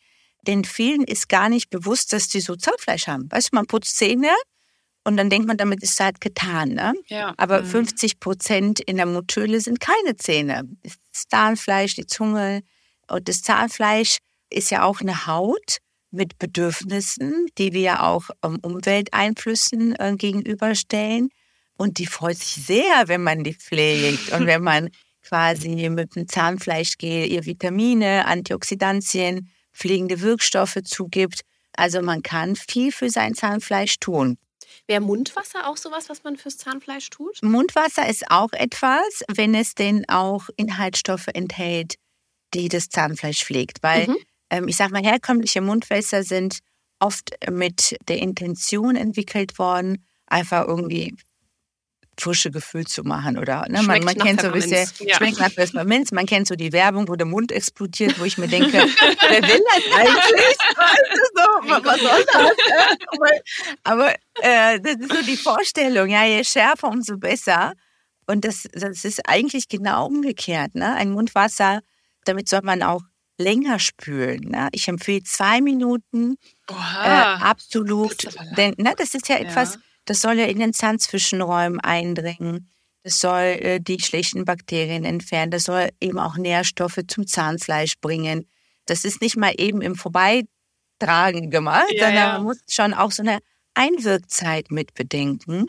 [0.46, 3.30] Denn vielen ist gar nicht bewusst, dass die so Zahnfleisch haben.
[3.30, 4.30] Weißt du, man putzt Zähne
[5.04, 6.70] und dann denkt man, damit ist es halt getan.
[6.70, 6.94] Ne?
[7.06, 7.32] Ja.
[7.36, 7.66] Aber Mhm.
[7.66, 10.64] 50 Prozent in der Mundhöhle sind keine Zähne.
[10.82, 12.62] Das Zahnfleisch, die Zunge
[13.08, 14.18] und das Zahnfleisch
[14.50, 15.78] ist ja auch eine Haut
[16.10, 21.30] mit Bedürfnissen, die wir auch ähm, Umwelteinflüssen äh, gegenüberstellen.
[21.82, 24.88] Und die freut sich sehr, wenn man die pflegt und wenn man
[25.24, 31.40] quasi mit dem Zahnfleischgel ihr Vitamine, Antioxidantien, pflegende Wirkstoffe zugibt.
[31.72, 34.38] Also man kann viel für sein Zahnfleisch tun.
[34.86, 37.42] Wäre Mundwasser auch sowas, was man fürs Zahnfleisch tut?
[37.42, 41.96] Mundwasser ist auch etwas, wenn es denn auch Inhaltsstoffe enthält,
[42.54, 43.82] die das Zahnfleisch pflegt.
[43.82, 44.16] Weil Mhm.
[44.50, 46.58] ähm, ich sage mal, herkömmliche Mundwässer sind
[47.00, 51.16] oft mit der Intention entwickelt worden, einfach irgendwie
[52.18, 53.82] frische Gefühl zu machen oder ne?
[53.82, 54.86] man, man kennt so ein bisschen.
[55.00, 55.16] Ja.
[55.16, 58.48] schmeckt nach Pfefferminz, man kennt so die Werbung, wo der Mund explodiert, wo ich mir
[58.48, 60.58] denke, wer will das eigentlich?
[60.76, 62.44] Weißt du, so, was soll das?
[63.12, 63.30] Aber,
[63.84, 67.72] aber äh, das ist so die Vorstellung, ja, je schärfer, umso besser.
[68.26, 70.74] Und das, das ist eigentlich genau umgekehrt.
[70.74, 70.94] Ne?
[70.94, 71.80] Ein Mundwasser,
[72.24, 73.02] damit soll man auch
[73.38, 74.50] länger spülen.
[74.50, 74.68] Ne?
[74.72, 76.36] Ich empfehle zwei Minuten
[76.70, 78.24] äh, absolut.
[78.24, 78.34] Das.
[78.56, 79.80] Denn ne, das ist ja etwas, Ja.
[80.04, 82.72] Das soll ja in den Zahnzwischenräumen eindringen.
[83.04, 85.50] Das soll äh, die schlechten Bakterien entfernen.
[85.50, 88.48] Das soll eben auch Nährstoffe zum Zahnfleisch bringen.
[88.86, 92.32] Das ist nicht mal eben im Vorbeitragen gemacht, Ja, sondern ja.
[92.34, 93.38] man muss schon auch so eine
[93.74, 95.66] Einwirkzeit mit bedenken.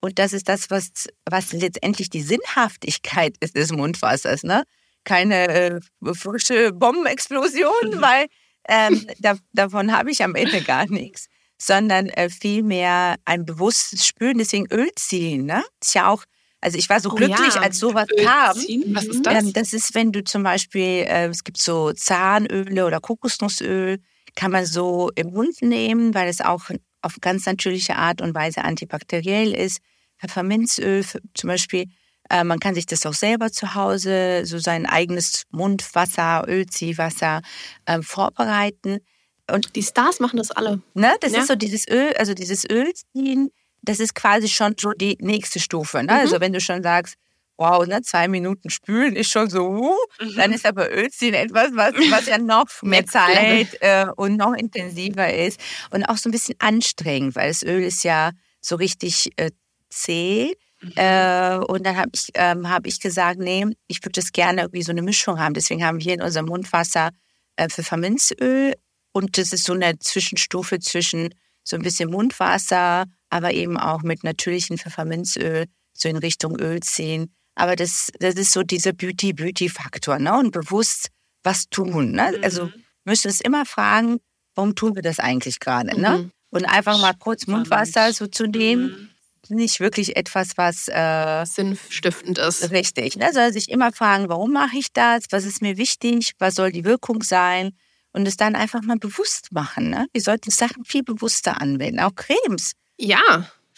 [0.00, 4.42] Und das ist das, was, was letztendlich die Sinnhaftigkeit ist des Mundwassers.
[4.42, 4.64] Ne?
[5.04, 5.80] Keine äh,
[6.14, 8.26] frische Bombenexplosion, weil
[8.68, 11.26] ähm, da, davon habe ich am Ende gar nichts,
[11.58, 15.46] sondern äh, vielmehr ein bewusstes Spüren, deswegen Öl ziehen.
[15.46, 15.62] Ne?
[15.82, 16.24] Ist ja auch,
[16.60, 17.60] also ich war so Oh glücklich, ja.
[17.60, 18.56] als sowas Öl kam.
[18.56, 18.84] ziehen?
[18.94, 19.10] Was Mhm.
[19.10, 19.44] ist das?
[19.44, 23.98] Ähm, das ist, wenn du zum Beispiel, äh, es gibt so Zahnöle oder Kokosnussöl,
[24.36, 26.64] kann man so im Mund nehmen, weil es auch
[27.02, 29.78] auf ganz natürliche Art und Weise antibakteriell ist.
[30.18, 31.84] Pfefferminzöl zum Beispiel,
[32.30, 37.42] äh, man kann sich das auch selber zu Hause, so sein eigenes Mundwasser, Ölziehwasser
[37.86, 38.98] ähm, vorbereiten.
[39.74, 40.80] Die Stars machen das alle.
[40.94, 41.14] Ne?
[41.20, 41.40] Das Ja.
[41.40, 43.50] ist so dieses Öl, also dieses Ölziehen,
[43.82, 45.98] das ist quasi schon so die nächste Stufe.
[45.98, 46.04] Ne?
[46.04, 46.10] Mhm.
[46.10, 47.14] Also wenn du schon sagst,
[47.56, 49.96] wow, ne, zwei Minuten spülen ist schon so, uh,
[50.36, 53.06] dann ist aber Ölziehen etwas, was, was ja noch mehr.
[53.06, 57.82] Zeit äh, und noch intensiver ist und auch so ein bisschen anstrengend, weil das Öl
[57.84, 58.30] ist ja
[58.60, 59.50] so richtig äh,
[59.90, 60.54] zäh.
[60.96, 64.82] Äh, und dann habe ich, ähm, hab ich gesagt, nee, ich würde das gerne irgendwie
[64.82, 65.54] so eine Mischung haben.
[65.54, 67.10] Deswegen haben wir in unserem Mundwasser
[67.56, 68.74] äh, Pfefferminzöl
[69.14, 74.24] und das ist so eine Zwischenstufe zwischen so ein bisschen Mundwasser, aber eben auch mit
[74.24, 77.32] natürlichem Pfefferminzöl, so in Richtung Öl ziehen.
[77.54, 80.36] Aber das, das ist so dieser Beauty-Beauty-Faktor, ne?
[80.36, 81.08] Und bewusst
[81.44, 82.10] was tun.
[82.12, 82.38] Ne?
[82.42, 82.70] Also
[83.04, 84.18] müssen uns immer fragen,
[84.56, 85.98] warum tun wir das eigentlich gerade?
[85.98, 86.18] Ne?
[86.18, 86.30] Mhm.
[86.50, 87.46] Und einfach mal kurz.
[87.46, 89.10] Mundwasser so zu nehmen,
[89.48, 89.56] Mhm.
[89.56, 92.70] nicht wirklich etwas, was äh, Sinnstiftend ist.
[92.72, 93.16] richtig.
[93.16, 93.32] Ne?
[93.32, 95.24] Soll sich immer fragen, warum mache ich das?
[95.30, 96.32] Was ist mir wichtig?
[96.38, 97.70] Was soll die Wirkung sein?
[98.14, 99.90] Und es dann einfach mal bewusst machen.
[99.90, 100.06] Ne?
[100.12, 102.72] Wir sollten Sachen viel bewusster anwenden, auch Cremes.
[102.96, 103.20] Ja,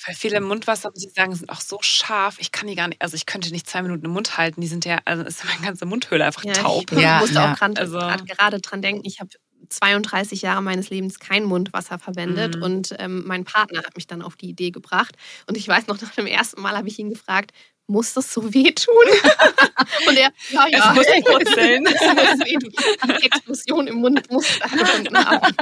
[0.07, 2.37] Weil viele Mundwasser, muss ich sagen, sind auch so scharf.
[2.39, 4.61] Ich kann die gar nicht, also ich könnte nicht zwei Minuten im Mund halten.
[4.61, 6.93] Die sind ja, also ist meine ganze Mundhöhle einfach ja taub.
[6.93, 7.53] ich Ja, musste ja.
[7.55, 9.03] auch grad, Also- gerade dran denken.
[9.07, 9.31] Ich habe
[9.71, 12.63] 32 Jahre meines Lebens kein Mundwasser verwendet Mhm.
[12.63, 15.17] und ähm, mein Partner hat mich dann auf die Idee gebracht.
[15.49, 17.53] Und ich weiß noch, nach dem ersten Mal habe ich ihn gefragt,
[17.87, 18.95] muss das so wehtun?
[20.09, 20.95] und er, ja, ja.
[20.97, 21.85] Es muss brutzeln.
[21.85, 25.55] Die Explosion im Mund muss stattgefunden haben.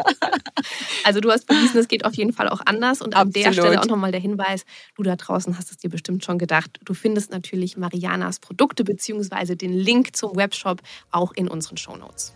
[1.04, 3.02] Also du hast bewiesen, es geht auf jeden Fall auch anders.
[3.02, 3.52] Und an der.
[3.52, 4.64] Stelle auch nochmal der Hinweis,
[4.96, 6.70] du da draußen hast es dir bestimmt schon gedacht.
[6.84, 12.34] Du findest natürlich Marianas Produkte beziehungsweise den Link zum Webshop auch in unseren Shownotes.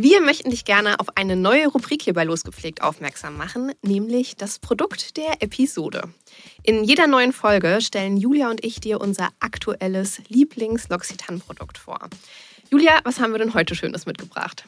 [0.00, 4.60] Wir möchten dich gerne auf eine neue Rubrik hier bei Losgepflegt aufmerksam machen, nämlich das
[4.60, 6.02] Produkt der Episode.
[6.62, 11.98] In jeder neuen Folge stellen Julia und ich dir unser aktuelles Lieblings-L'Occitane-Produkt vor.
[12.70, 14.66] Julia, was haben wir denn heute Schönes mitgebracht?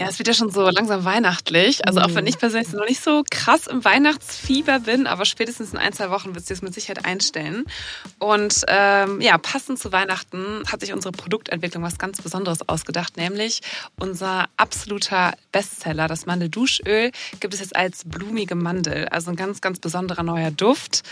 [0.00, 1.86] Ja, es wird ja schon so langsam weihnachtlich.
[1.86, 5.78] Also auch wenn ich persönlich noch nicht so krass im Weihnachtsfieber bin, aber spätestens in
[5.78, 7.66] ein, zwei Wochen wird sich das mit Sicherheit einstellen.
[8.18, 13.60] Und ähm, ja, passend zu Weihnachten hat sich unsere Produktentwicklung was ganz Besonderes ausgedacht, nämlich
[13.98, 17.10] unser absoluter Bestseller, das Mandelduschöl,
[17.40, 19.06] gibt es jetzt als blumige Mandel.
[19.08, 21.02] Also ein ganz, ganz besonderer neuer Duft.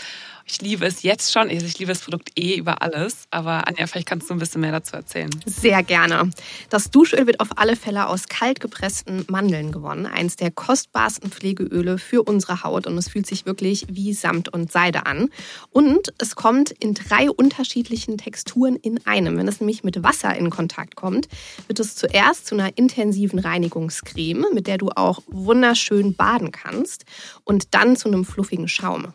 [0.51, 1.47] Ich liebe es jetzt schon.
[1.47, 3.27] Also ich liebe das Produkt eh über alles.
[3.29, 5.29] Aber Anja, vielleicht kannst du ein bisschen mehr dazu erzählen.
[5.45, 6.31] Sehr gerne.
[6.71, 10.07] Das Duschöl wird auf alle Fälle aus kalt gepressten Mandeln gewonnen.
[10.07, 12.87] Eins der kostbarsten Pflegeöle für unsere Haut.
[12.87, 15.29] Und es fühlt sich wirklich wie Samt und Seide an.
[15.69, 19.37] Und es kommt in drei unterschiedlichen Texturen in einem.
[19.37, 21.27] Wenn es nämlich mit Wasser in Kontakt kommt,
[21.67, 27.05] wird es zuerst zu einer intensiven Reinigungscreme, mit der du auch wunderschön baden kannst.
[27.43, 29.13] Und dann zu einem fluffigen Schaum.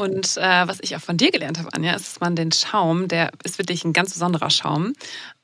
[0.00, 3.06] Und äh, was ich auch von dir gelernt habe, Anja, ist, dass man den Schaum,
[3.06, 4.94] der ist wirklich ein ganz besonderer Schaum,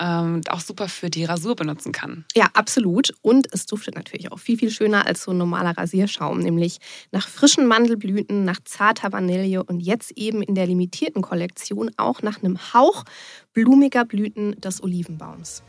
[0.01, 2.25] ähm, auch super für die Rasur benutzen kann.
[2.35, 3.13] Ja, absolut.
[3.21, 6.79] Und es duftet natürlich auch viel, viel schöner als so ein normaler Rasierschaum, nämlich
[7.13, 12.43] nach frischen Mandelblüten, nach zarter Vanille und jetzt eben in der limitierten Kollektion auch nach
[12.43, 13.05] einem Hauch
[13.53, 15.63] blumiger Blüten des Olivenbaums.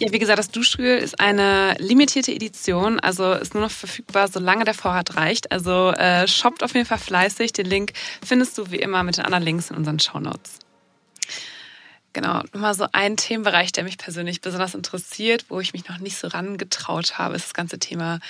[0.00, 4.64] Ja, wie gesagt, das Duschöl ist eine limitierte Edition, also ist nur noch verfügbar, solange
[4.64, 5.52] der Vorrat reicht.
[5.52, 7.52] Also äh, shoppt auf jeden Fall fleißig.
[7.52, 7.92] Den Link
[8.24, 10.60] findest du wie immer mit den anderen Links in unseren Shownotes.
[12.14, 16.16] Genau, nochmal so ein Themenbereich, der mich persönlich besonders interessiert, wo ich mich noch nicht
[16.16, 18.20] so rangetraut habe, ist das ganze Thema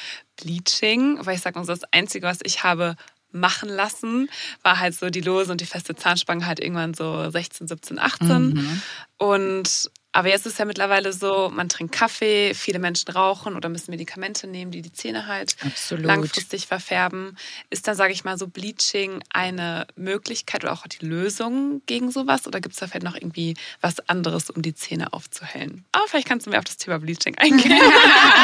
[0.42, 1.24] Bleaching.
[1.24, 2.96] Weil ich sage, das Einzige, was ich habe
[3.30, 4.28] machen lassen,
[4.64, 8.28] war halt so die lose und die feste Zahnspange halt irgendwann so 16, 17, 18.
[8.28, 8.82] Mhm.
[9.18, 13.68] Und aber jetzt ist es ja mittlerweile so, man trinkt Kaffee, viele Menschen rauchen oder
[13.68, 16.04] müssen Medikamente nehmen, die die Zähne halt Absolut.
[16.04, 17.36] langfristig verfärben.
[17.70, 22.48] Ist da, sage ich mal, so Bleaching eine Möglichkeit oder auch die Lösung gegen sowas?
[22.48, 25.84] Oder gibt es da vielleicht noch irgendwie was anderes, um die Zähne aufzuhellen?
[25.92, 27.80] Aber vielleicht kannst du mir auf das Thema Bleaching eingehen.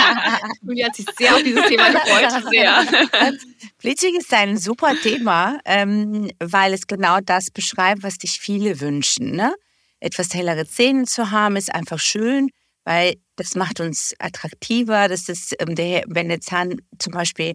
[0.63, 2.27] Julia hat sich sehr auf dieses Thema gefreut.
[2.51, 2.85] Sehr.
[3.79, 9.33] Bleaching ist ein super Thema, ähm, weil es genau das beschreibt, was sich viele wünschen.
[9.33, 9.55] Ne?
[10.07, 12.51] Etwas hellere Zähne zu haben, ist einfach schön,
[12.85, 15.09] weil das macht uns attraktiver.
[15.09, 17.55] Das ist, ähm, der, wenn der Zahn zum Beispiel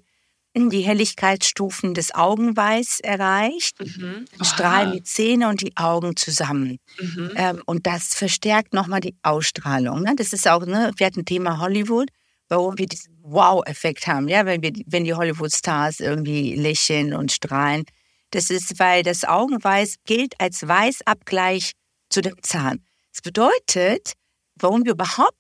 [0.54, 4.26] die Helligkeitsstufen des Augenweiß erreicht, mhm.
[4.42, 6.78] strahlen die Zähne und die Augen zusammen.
[7.00, 7.32] Mhm.
[7.36, 10.02] Ähm, und das verstärkt nochmal die Ausstrahlung.
[10.02, 10.14] Ne?
[10.18, 12.10] Das ist auch, ne, wir hatten Thema Hollywood,
[12.50, 17.86] warum wir diesen Wow-Effekt haben, ja, wenn, wir, wenn die Hollywood-Stars irgendwie lächeln und strahlen.
[18.32, 21.72] Das ist, weil das Augenweiß gilt als Weißabgleich
[22.14, 22.86] zu dem Zahn.
[23.12, 24.14] Das bedeutet,
[24.56, 25.36] warum wir überhaupt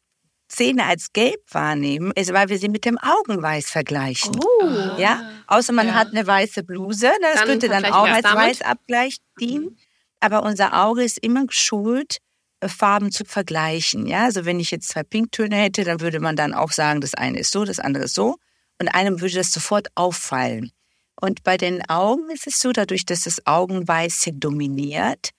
[0.51, 4.38] Zähne als gelb wahrnehmen, ist, weil wir sie mit dem Augenweiß vergleichen.
[4.38, 4.97] Oh.
[4.97, 5.93] Ja, außer man ja.
[5.93, 9.65] hat eine weiße Bluse, ne, das dann könnte dann auch als Weißabgleich dienen.
[9.65, 9.77] Mhm.
[10.19, 12.17] Aber unser Auge ist immer geschult,
[12.60, 14.05] äh, Farben zu vergleichen.
[14.07, 17.13] Ja, also wenn ich jetzt zwei Pinktöne hätte, dann würde man dann auch sagen, das
[17.13, 18.38] eine ist so, das andere ist so.
[18.79, 20.71] Und einem würde das sofort auffallen.
[21.19, 25.29] Und bei den Augen ist es so, dadurch, dass das Augenweiß dominiert,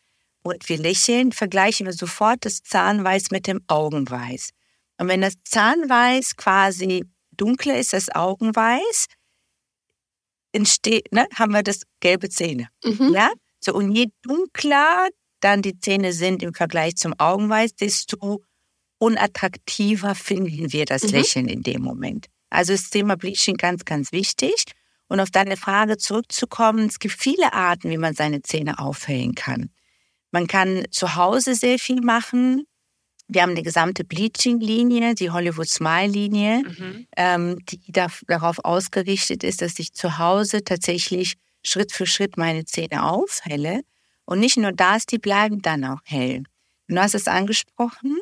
[0.42, 4.50] und wir lächeln, vergleichen wir sofort das Zahnweiß mit dem Augenweiß.
[4.98, 9.06] Und wenn das Zahnweiß quasi dunkler ist als Augenweiß,
[10.52, 12.68] entsteht, ne, haben wir das gelbe Zähne.
[12.84, 13.12] Mhm.
[13.14, 13.32] Ja?
[13.60, 15.08] So, und je dunkler
[15.40, 18.44] dann die Zähne sind im Vergleich zum Augenweiß, desto
[18.98, 21.10] unattraktiver finden wir das mhm.
[21.10, 22.26] Lächeln in dem Moment.
[22.50, 24.64] Also ist das Thema Bleaching ganz, ganz wichtig.
[25.08, 29.70] Und auf deine Frage zurückzukommen, es gibt viele Arten, wie man seine Zähne aufhellen kann.
[30.32, 32.66] Man kann zu Hause sehr viel machen.
[33.28, 37.06] Wir haben eine gesamte Bleaching-Linie, die Hollywood Smile-Linie, mhm.
[37.16, 42.64] ähm, die da, darauf ausgerichtet ist, dass ich zu Hause tatsächlich Schritt für Schritt meine
[42.64, 43.82] Zähne aufhelle.
[44.24, 46.42] Und nicht nur das, die bleiben dann auch hell.
[46.88, 48.18] Du hast es angesprochen.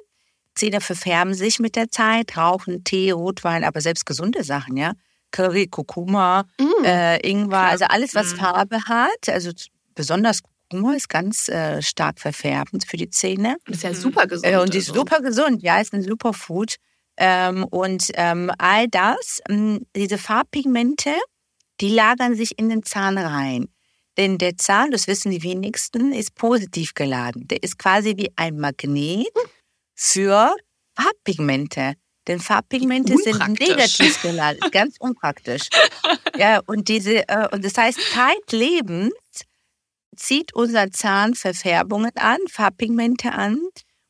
[0.54, 4.92] Zähne verfärben sich mit der Zeit, Rauchen, Tee, Rotwein, aber selbst gesunde Sachen, ja.
[5.32, 7.70] Curry, Kurkuma, mm, äh, Ingwer, klar.
[7.70, 8.36] also alles, was mm.
[8.36, 9.52] Farbe hat, also
[9.94, 10.40] besonders
[10.72, 13.56] Humor ist ganz äh, stark verfärbend für die Zähne.
[13.66, 14.46] Ist ja super gesund.
[14.46, 15.00] Äh, und die ist also.
[15.00, 16.76] super gesund, ja, ist ein Superfood.
[17.16, 21.12] Ähm, und ähm, all das, ähm, diese Farbpigmente,
[21.80, 23.68] die lagern sich in den Zahn rein.
[24.16, 27.46] Denn der Zahn, das wissen die wenigsten, ist positiv geladen.
[27.48, 29.28] Der ist quasi wie ein Magnet
[29.94, 30.54] für
[30.96, 31.94] Farbpigmente.
[32.26, 35.68] Denn Farbpigmente sind negativ geladen, ganz unpraktisch.
[36.37, 39.12] ja, und diese, äh, und das heißt, zeitlebens
[40.16, 43.60] zieht unser Zahn Verfärbungen an, Farbpigmente an.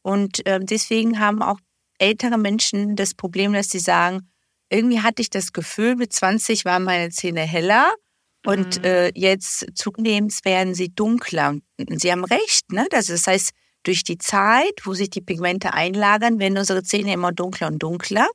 [0.02, 1.58] Und äh, deswegen haben auch
[1.98, 4.30] ältere Menschen das Problem, dass sie sagen,
[4.70, 7.92] irgendwie hatte ich das Gefühl, mit 20 waren meine Zähne heller
[8.46, 8.84] und mhm.
[8.84, 11.56] äh, jetzt zunehmend werden sie dunkler.
[11.78, 12.86] Und sie haben recht, ne?
[12.90, 13.50] Das, das heißt,
[13.82, 18.28] durch die Zeit, wo sich die Pigmente einlagern, werden unsere Zähne immer dunkler und dunkler.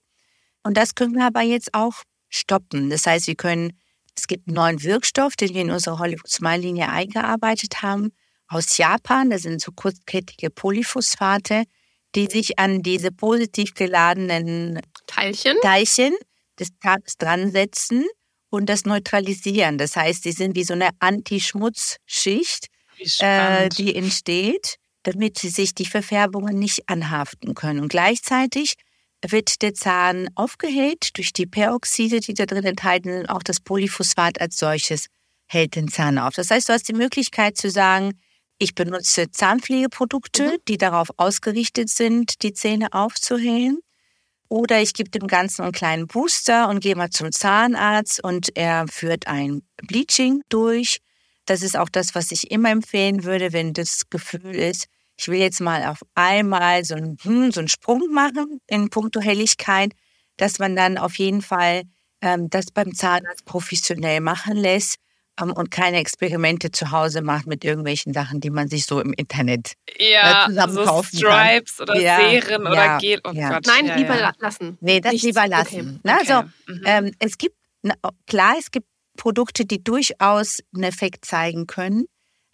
[0.63, 2.89] Und das können wir aber jetzt auch stoppen.
[2.89, 3.80] Das heißt, wir können,
[4.15, 8.12] es gibt einen neuen Wirkstoff, den wir in unserer Hollywood Smile Linie eingearbeitet haben,
[8.47, 9.30] aus Japan.
[9.30, 11.63] Das sind so kurzkettige Polyphosphate,
[12.15, 15.58] die sich an diese positiv geladenen Teilchen.
[15.62, 16.13] Teilchen
[16.60, 18.06] des Tages dran setzen
[18.49, 19.78] und das neutralisieren.
[19.78, 22.67] Das heißt, sie sind wie so eine Anti-Schmutzschicht,
[23.19, 27.82] äh, die entsteht, damit sie sich die Verfärbungen nicht anhaften können.
[27.82, 28.75] Und gleichzeitig
[29.32, 33.30] wird der Zahn aufgehellt durch die Peroxide, die da drin enthalten sind.
[33.30, 35.08] Auch das Polyphosphat als solches
[35.48, 36.34] hält den Zahn auf.
[36.34, 38.20] Das heißt, du hast die Möglichkeit zu sagen,
[38.58, 43.80] ich benutze Zahnpflegeprodukte, die darauf ausgerichtet sind, die Zähne aufzuhellen.
[44.48, 48.88] Oder ich gebe dem Ganzen einen kleinen Booster und gehe mal zum Zahnarzt und er
[48.88, 51.00] führt ein Bleaching durch.
[51.46, 54.86] Das ist auch das, was ich immer empfehlen würde, wenn das Gefühl ist,
[55.17, 59.19] ich will jetzt mal auf einmal so einen, hm, so einen Sprung machen in puncto
[59.21, 59.93] Helligkeit,
[60.38, 61.84] dass man dann auf jeden Fall
[62.21, 64.95] ähm, das beim Zahnarzt professionell machen lässt
[65.39, 69.13] ähm, und keine Experimente zu Hause macht mit irgendwelchen Sachen, die man sich so im
[69.13, 71.47] Internet ja, zusammen so kaufen kann.
[71.47, 73.19] Stripes oder Ja, Serien ja, oder Gel.
[73.25, 73.49] Oh ja.
[73.49, 73.67] Gott.
[73.67, 74.78] Nein, ja, lieber lassen.
[74.82, 75.25] Nee, das Nichts.
[75.25, 75.49] lieber Okay.
[75.49, 75.99] lassen.
[76.04, 76.13] Ne?
[76.19, 76.32] Okay.
[76.34, 76.82] Also, Mhm.
[76.86, 77.95] ähm, es gibt, na,
[78.28, 82.06] klar, es gibt Produkte, die durchaus einen Effekt zeigen können.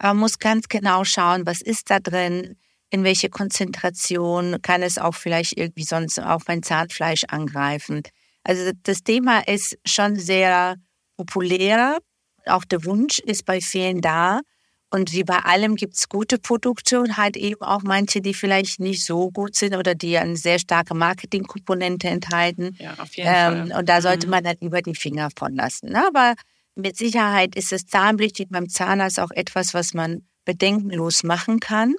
[0.01, 2.57] Man muss ganz genau schauen, was ist da drin,
[2.89, 8.01] in welche Konzentration, kann es auch vielleicht irgendwie sonst auch mein Zahnfleisch angreifen.
[8.43, 10.75] Also das Thema ist schon sehr
[11.15, 11.99] populär.
[12.47, 14.41] Auch der Wunsch ist bei vielen da.
[14.93, 18.81] Und wie bei allem gibt es gute Produkte und halt eben auch manche, die vielleicht
[18.81, 22.75] nicht so gut sind oder die eine sehr starke Marketingkomponente enthalten.
[22.77, 23.79] ja, auf jeden Ähm, Fall.
[23.79, 24.31] und da sollte Mhm.
[24.31, 25.91] man dann lieber die Finger von lassen.
[25.91, 26.05] Ne?
[26.07, 26.33] Aber
[26.81, 31.95] mit Sicherheit ist das Zahnbleaching beim Zahnarzt auch etwas, was man bedenkenlos machen kann.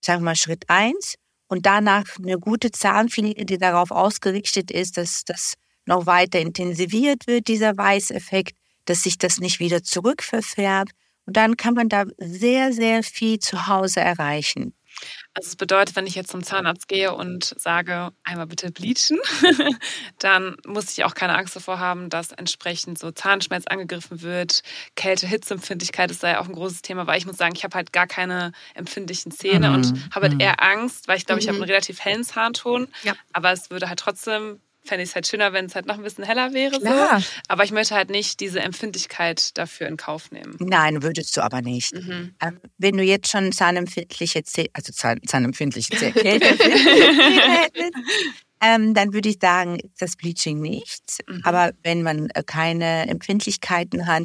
[0.00, 1.16] Sagen wir mal Schritt eins.
[1.46, 5.54] Und danach eine gute Zahnpflege, die darauf ausgerichtet ist, dass das
[5.86, 10.92] noch weiter intensiviert wird, dieser Weißeffekt, dass sich das nicht wieder zurückverfärbt.
[11.26, 14.74] Und dann kann man da sehr, sehr viel zu Hause erreichen.
[15.36, 19.18] Also es bedeutet, wenn ich jetzt zum Zahnarzt gehe und sage, einmal bitte bleachen,
[20.18, 24.62] dann muss ich auch keine Angst davor haben, dass entsprechend so Zahnschmerz angegriffen wird.
[24.96, 27.74] Kälte, Hitzeempfindlichkeit ist da ja auch ein großes Thema, weil ich muss sagen, ich habe
[27.76, 29.74] halt gar keine empfindlichen Zähne Mhm.
[29.74, 30.40] und habe halt Mhm.
[30.40, 31.64] eher Angst, weil ich glaube, ich habe Mhm.
[31.64, 32.88] einen relativ hellen Zahnton.
[33.02, 33.14] Ja.
[33.32, 36.02] Aber es würde halt trotzdem, fände ich es halt schöner, wenn es halt noch ein
[36.02, 36.78] bisschen heller wäre.
[36.78, 37.20] Klar.
[37.20, 37.26] So.
[37.48, 40.56] Aber ich möchte halt nicht diese Empfindlichkeit dafür in Kauf nehmen.
[40.60, 41.94] Nein, würdest du aber nicht.
[41.94, 42.34] Mhm.
[42.40, 46.14] Ähm, wenn du jetzt schon zahnempfindliche Zähne, also Zahn, zahnempfindliche Zähne,
[48.60, 51.18] ähm, dann würde ich sagen, ist das Bleaching nichts.
[51.26, 51.40] Mhm.
[51.44, 54.24] Aber wenn man äh, keine Empfindlichkeiten hat,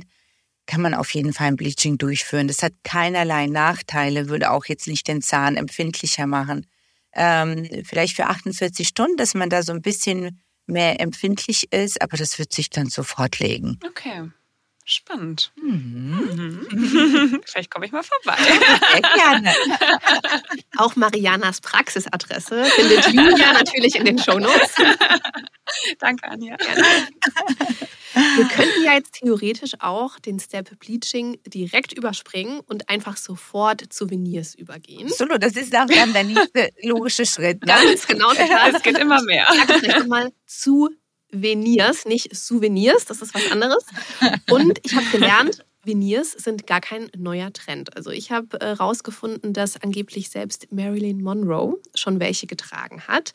[0.65, 2.47] kann man auf jeden Fall ein Bleaching durchführen.
[2.47, 6.67] Das hat keinerlei Nachteile, würde auch jetzt nicht den Zahn empfindlicher machen.
[7.13, 10.39] Ähm, vielleicht für 48 Stunden, dass man da so ein bisschen
[10.69, 13.79] mehr empfindlich ist, aber das wird sich dann sofort legen.
[13.85, 14.29] Okay.
[14.91, 15.51] Spannend.
[15.55, 16.67] Mhm.
[16.71, 17.41] Mhm.
[17.45, 18.41] Vielleicht komme ich mal vorbei.
[18.41, 19.53] Sehr gerne.
[20.77, 24.73] Auch Marianas Praxisadresse findet Julia natürlich in den Shownotes.
[25.99, 26.57] Danke, Anja.
[28.35, 34.09] Wir könnten ja jetzt theoretisch auch den Step Bleaching direkt überspringen und einfach sofort zu
[34.09, 35.07] Veneers übergehen.
[35.09, 37.63] Solo, das ist auch dann der nächste logische Schritt.
[37.63, 37.73] Ne?
[37.73, 38.75] Ganz genau, total.
[38.75, 39.45] Es geht immer mehr.
[39.53, 40.89] Sag es gleich nochmal zu
[41.31, 43.85] Veneers, nicht Souvenirs, das ist was anderes.
[44.49, 47.95] Und ich habe gelernt, Veneers sind gar kein neuer Trend.
[47.95, 53.31] Also ich habe herausgefunden, dass angeblich selbst Marilyn Monroe schon welche getragen hat.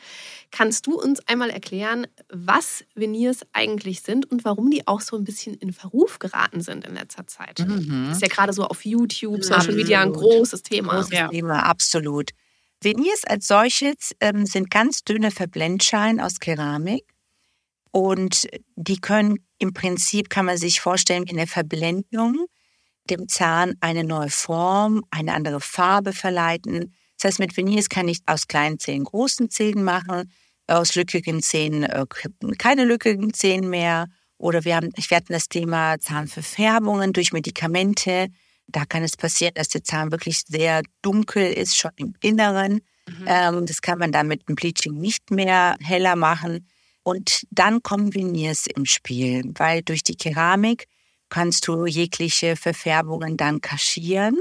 [0.50, 5.24] Kannst du uns einmal erklären, was Veneers eigentlich sind und warum die auch so ein
[5.24, 7.60] bisschen in Verruf geraten sind in letzter Zeit?
[7.66, 8.10] Mhm.
[8.12, 10.96] Ist ja gerade so auf YouTube, Social Media ein großes Thema.
[10.96, 11.28] Großes Ja.
[11.28, 12.30] Thema, absolut.
[12.82, 17.13] Veneers als solches ähm, sind ganz dünne Verblendschalen aus Keramik
[17.94, 22.46] und die können im Prinzip, kann man sich vorstellen, wie eine Verblendung
[23.08, 26.92] dem Zahn eine neue Form, eine andere Farbe verleiten.
[27.16, 30.32] Das heißt, mit Veneers kann ich aus kleinen Zähnen großen Zähnen machen,
[30.66, 32.04] aus lückigen Zähnen äh,
[32.58, 34.08] keine lückigen Zähnen mehr.
[34.38, 38.26] Oder wir haben, wir hatten das Thema Zahnverfärbungen durch Medikamente.
[38.66, 42.80] Da kann es passieren, dass der Zahn wirklich sehr dunkel ist, schon im Inneren.
[43.24, 46.66] Ähm, das kann man dann mit dem Bleaching nicht mehr heller machen.
[47.04, 50.86] Und dann kommen Veneers im Spiel, weil durch die Keramik
[51.28, 54.38] kannst du jegliche Verfärbungen dann kaschieren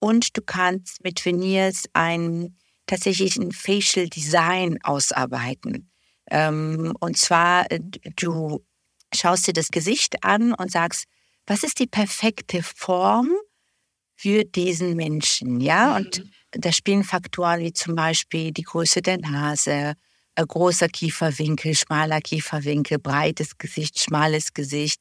[0.00, 5.90] und du kannst mit Veneers ein tatsächlich ein Facial Design ausarbeiten.
[6.30, 7.80] Ähm, und zwar, äh,
[8.16, 8.64] du
[9.14, 11.04] schaust dir das Gesicht an und sagst,
[11.46, 13.30] was ist die perfekte Form
[14.16, 15.96] für diesen Menschen, ja?
[15.96, 19.94] Und da spielen Faktoren wie zum Beispiel die Größe der Nase
[20.36, 25.00] großer Kieferwinkel, schmaler Kieferwinkel, breites Gesicht, schmales Gesicht.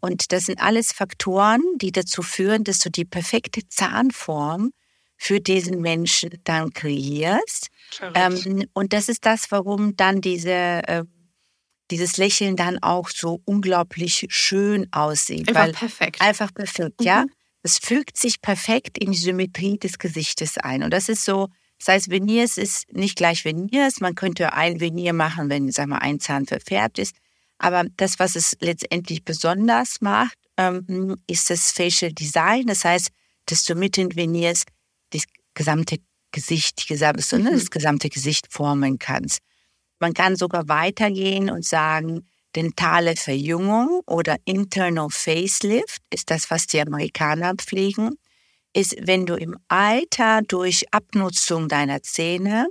[0.00, 4.72] Und das sind alles Faktoren, die dazu führen, dass du die perfekte Zahnform
[5.16, 7.68] für diesen Menschen dann kreierst.
[8.14, 11.04] Ähm, und das ist das, warum dann diese, äh,
[11.90, 15.48] dieses Lächeln dann auch so unglaublich schön aussieht.
[15.48, 16.20] Einfach perfekt.
[16.20, 17.06] Einfach perfekt, Mhm.
[17.06, 17.24] ja.
[17.62, 20.82] Es fügt sich perfekt in die Symmetrie des Gesichtes ein.
[20.82, 21.48] Und das ist so,
[21.84, 24.00] das heißt, Veneers ist nicht gleich Veneers.
[24.00, 27.14] Man könnte ein Venier machen, wenn, sag mal, ein Zahn verfärbt ist.
[27.58, 32.66] Aber das, was es letztendlich besonders macht, ähm, ist das Facial Design.
[32.68, 33.08] Das heißt,
[33.46, 34.64] dass du mit den Veneers
[35.10, 35.98] das gesamte
[36.32, 37.54] Gesicht, die gesamte, ne, Mhm.
[37.54, 39.40] das gesamte Gesicht formen kannst.
[40.00, 42.26] Man kann sogar weitergehen und sagen,
[42.56, 48.16] dentale Verjüngung oder Internal Facelift ist das, was die Amerikaner pflegen,
[48.74, 52.66] ist, wenn du im Alter durch Abnutzung deiner Zähne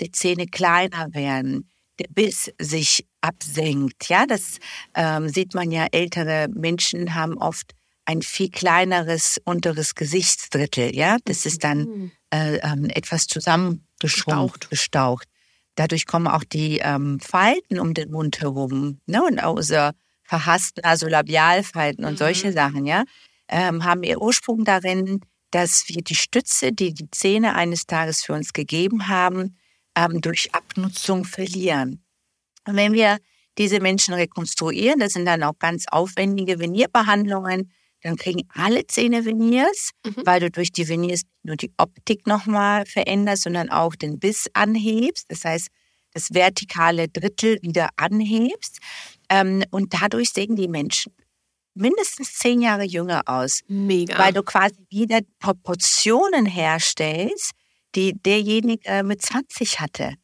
[0.00, 1.70] die Zähne kleiner werden,
[2.00, 4.08] der Biss sich absenkt.
[4.08, 4.58] Ja, das
[4.94, 5.86] ähm, sieht man ja.
[5.92, 7.72] Ältere Menschen haben oft
[8.04, 10.94] ein viel kleineres unteres Gesichtsdrittel.
[10.94, 12.12] Ja, das ist dann Mhm.
[12.30, 15.28] äh, ähm, etwas zusammengeschrumpft, Gestaucht.
[15.76, 19.22] Dadurch kommen auch die ähm, Falten um den Mund herum ne?
[19.24, 19.90] und auch so
[20.24, 23.04] verhassten Nasolabialfalten und solche Sachen, ja,
[23.48, 25.20] ähm, haben ihr Ursprung darin,
[25.54, 29.56] dass wir die Stütze, die die Zähne eines Tages für uns gegeben haben,
[29.94, 32.02] ähm, durch Abnutzung verlieren.
[32.66, 33.18] Und wenn wir
[33.56, 37.70] diese Menschen rekonstruieren, das sind dann auch ganz aufwendige Venierbehandlungen,
[38.02, 40.22] dann kriegen alle Zähne Veneers, Mhm.
[40.24, 44.46] weil du durch die Veneers nicht nur die Optik nochmal veränderst, sondern auch den Biss
[44.54, 45.26] anhebst.
[45.30, 45.68] Das heißt,
[46.12, 48.78] das vertikale Drittel wieder anhebst.
[49.30, 51.12] Ähm, und dadurch sehen die Menschen
[51.74, 54.18] mindestens zehn Jahre jünger aus, Mega.
[54.18, 57.52] weil du quasi wieder Proportionen herstellst,
[57.94, 60.14] die derjenige äh, mit 20 hatte.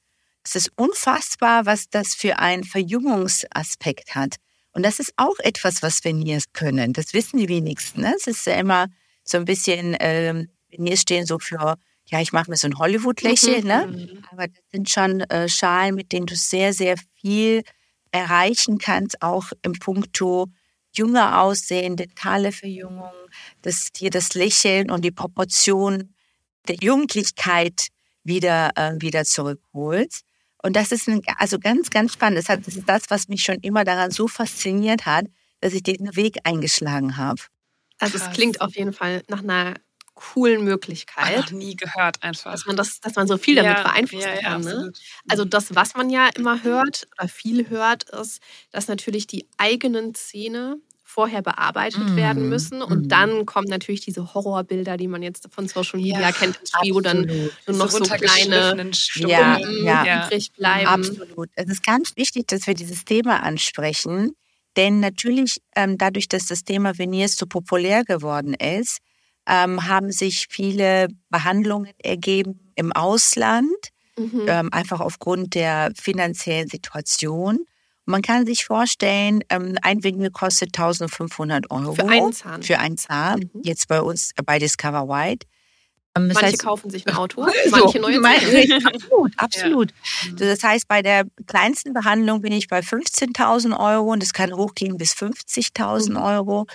[0.44, 4.36] Es ist unfassbar, was das für einen Verjüngungsaspekt hat.
[4.72, 6.92] Und das ist auch etwas, was Veneers können.
[6.92, 8.02] Das wissen die wenigsten.
[8.02, 8.14] Ne?
[8.16, 8.86] Es ist ja immer
[9.24, 10.48] so ein bisschen, ähm,
[10.94, 11.76] stehen so für,
[12.06, 14.20] ja, ich mache mir so ein Hollywood-Lächeln, ne?
[14.30, 17.62] Aber das sind schon äh, Schalen, mit denen du sehr, sehr viel
[18.12, 20.46] erreichen kannst, auch im Punkto
[20.92, 23.12] jünger aussehen, dentale Verjüngung,
[23.62, 26.14] dass dir das Lächeln und die Proportion
[26.68, 27.88] der Jugendlichkeit
[28.22, 30.24] wieder, äh, wieder zurückholst.
[30.62, 32.38] Und das ist ein, also ganz, ganz spannend.
[32.38, 35.26] Das, hat, das ist das, was mich schon immer daran so fasziniert hat,
[35.60, 37.40] dass ich diesen Weg eingeschlagen habe.
[37.98, 39.74] also es klingt auf jeden Fall nach einer
[40.20, 42.52] coolen Möglichkeit, noch nie gehört einfach.
[42.52, 44.60] dass man das, dass man so viel damit Ja, beeinflussen ja, ja, kann.
[44.62, 44.92] Ne?
[45.28, 48.40] Also das, was man ja immer hört oder viel hört, ist,
[48.70, 52.16] dass natürlich die eigenen Zähne vorher bearbeitet Mhm.
[52.16, 53.08] werden müssen und Mhm.
[53.08, 56.94] dann kommen natürlich diese Horrorbilder, die man jetzt von Social Media Ja, kennt, ins Spiel,
[56.94, 59.28] wo dann nur noch so kleine runtergeschliffenen Stumpen.
[59.84, 60.26] Ja, ja.
[60.26, 60.86] übrig bleiben.
[60.86, 61.48] Absolut.
[61.56, 64.32] Es ist ganz wichtig, dass wir dieses Thema ansprechen,
[64.76, 68.98] denn natürlich ähm, dadurch, dass das Thema Veneers so populär geworden ist,
[69.46, 73.70] ähm, haben sich viele Behandlungen ergeben im Ausland,
[74.16, 74.44] Mhm.
[74.48, 77.56] ähm, einfach aufgrund der finanziellen Situation.
[77.58, 77.66] Und
[78.12, 81.94] man kann sich vorstellen, ähm, ein Veneer kostet 1500 Euro.
[81.94, 82.62] Für einen Zahn.
[82.62, 83.48] Für einen Zahn.
[83.52, 83.60] Mhm.
[83.62, 85.46] Jetzt bei uns äh, bei Discover White.
[86.16, 88.80] Ähm, das Manche heißt- kaufen sich ein Auto, so, manche neue Zähne.
[88.92, 89.94] Absolut, absolut.
[90.36, 94.96] Das heißt, bei der kleinsten Behandlung bin ich bei 15.000 Euro und es kann hochgehen
[94.98, 96.16] bis 50.000 Mhm.
[96.16, 96.66] Euro.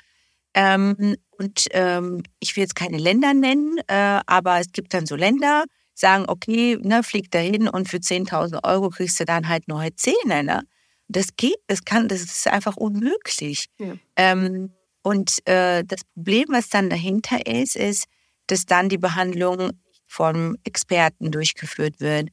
[0.55, 5.15] Ähm, und ähm, ich will jetzt keine Länder nennen, äh, aber es gibt dann so
[5.15, 9.67] Länder, sagen, okay, ne, flieg da hin und für 10.000 Euro kriegst du dann halt
[9.67, 10.43] neue Zähne.
[10.43, 10.63] Ne?
[11.07, 13.67] Das geht, das kann, das ist einfach unmöglich.
[13.79, 13.95] Ja.
[14.15, 18.05] Ähm, und äh, das Problem, was dann dahinter ist, ist,
[18.47, 19.71] dass dann die Behandlung
[20.07, 22.29] vom Experten durchgeführt wird.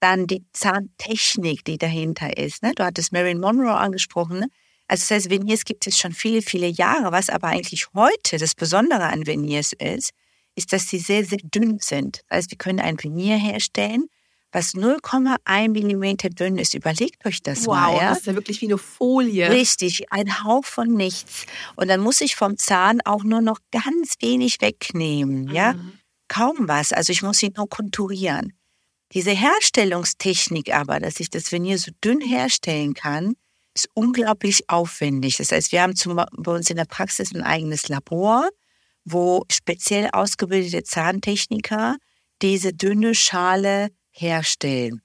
[0.00, 2.62] Dann die Zahntechnik, die dahinter ist.
[2.62, 2.72] Ne?
[2.74, 4.40] Du hattest Marilyn Monroe angesprochen.
[4.40, 4.48] Ne?
[4.88, 7.12] Also das heißt, Veneers gibt es schon viele, viele Jahre.
[7.12, 10.10] Was aber eigentlich heute das Besondere an Veneers ist,
[10.54, 12.22] ist, dass sie sehr, sehr dünn sind.
[12.28, 14.08] Das heißt, wir können ein Venier herstellen,
[14.52, 16.74] was 0,1 Millimeter dünn ist.
[16.74, 17.96] Überlegt euch das Wow, mal.
[17.96, 18.08] Ja?
[18.10, 19.50] das ist ja wirklich wie eine Folie.
[19.50, 21.46] Richtig, ein Hauch von nichts.
[21.74, 25.72] Und dann muss ich vom Zahn auch nur noch ganz wenig wegnehmen, ja?
[25.72, 25.92] Mhm.
[26.28, 26.92] Kaum was.
[26.92, 28.52] Also ich muss ihn nur konturieren.
[29.12, 33.34] Diese Herstellungstechnik aber, dass ich das Venier so dünn herstellen kann,
[33.74, 35.36] ist unglaublich aufwendig.
[35.38, 38.48] Das heißt, wir haben zum, bei uns in der Praxis ein eigenes Labor,
[39.04, 41.96] wo speziell ausgebildete Zahntechniker
[42.42, 45.02] diese dünne Schale herstellen.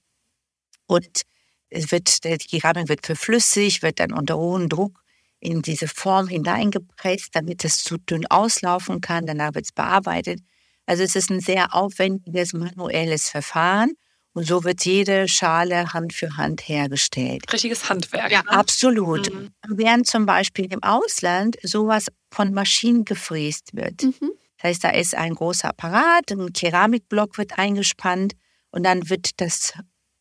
[0.86, 1.22] Und
[1.70, 5.02] es wird, die Keramik wird verflüssigt, wird dann unter hohem Druck
[5.40, 9.26] in diese Form hineingepresst, damit es zu dünn auslaufen kann.
[9.26, 10.40] Danach wird es bearbeitet.
[10.86, 13.92] Also es ist ein sehr aufwendiges manuelles Verfahren.
[14.38, 17.52] Und so wird jede Schale Hand für Hand hergestellt.
[17.52, 18.30] Richtiges Handwerk.
[18.30, 18.50] Ja, ne?
[18.50, 19.34] Absolut.
[19.34, 19.50] Mhm.
[19.66, 24.04] Während zum Beispiel im Ausland sowas von Maschinen gefräst wird.
[24.04, 24.30] Mhm.
[24.56, 28.34] Das heißt, da ist ein großer Apparat, ein Keramikblock wird eingespannt
[28.70, 29.72] und dann wird das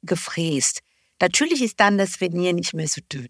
[0.01, 0.79] gefräst.
[1.21, 3.29] Natürlich ist dann das Venier nicht mehr so dünn.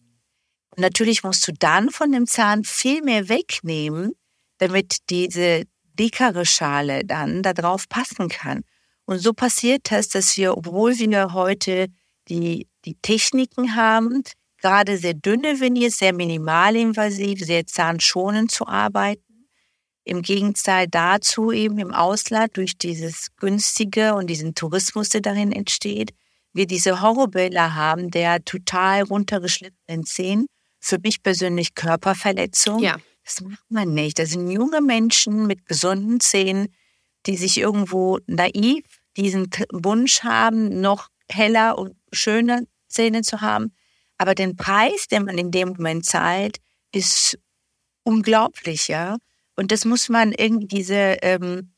[0.69, 4.13] Und natürlich musst du dann von dem Zahn viel mehr wegnehmen,
[4.57, 5.63] damit diese
[5.99, 8.63] dickere Schale dann da drauf passen kann.
[9.07, 11.87] Und so passiert das, dass wir, obwohl wir heute
[12.27, 14.21] die, die Techniken haben,
[14.57, 19.47] gerade sehr dünne Veneers, sehr minimalinvasiv, sehr zahnschonend zu arbeiten,
[20.03, 26.11] im Gegenteil dazu eben im Ausland durch dieses günstige und diesen Tourismus, der darin entsteht,
[26.51, 30.47] wir diese Horrorbilder haben, der total runtergeschlittenen Zähnen.
[30.79, 32.83] Für mich persönlich Körperverletzung.
[32.83, 32.97] Ja.
[33.23, 34.19] Das macht man nicht.
[34.19, 36.67] Das sind junge Menschen mit gesunden Zähnen,
[37.25, 38.83] die sich irgendwo naiv
[39.17, 43.73] diesen Wunsch haben, noch heller und schöner Zähne zu haben.
[44.17, 46.57] Aber den Preis, den man in dem Moment zahlt,
[46.91, 47.37] ist
[48.03, 49.17] unglaublich, ja.
[49.55, 51.73] Und das muss man irgendwie diese, ähm,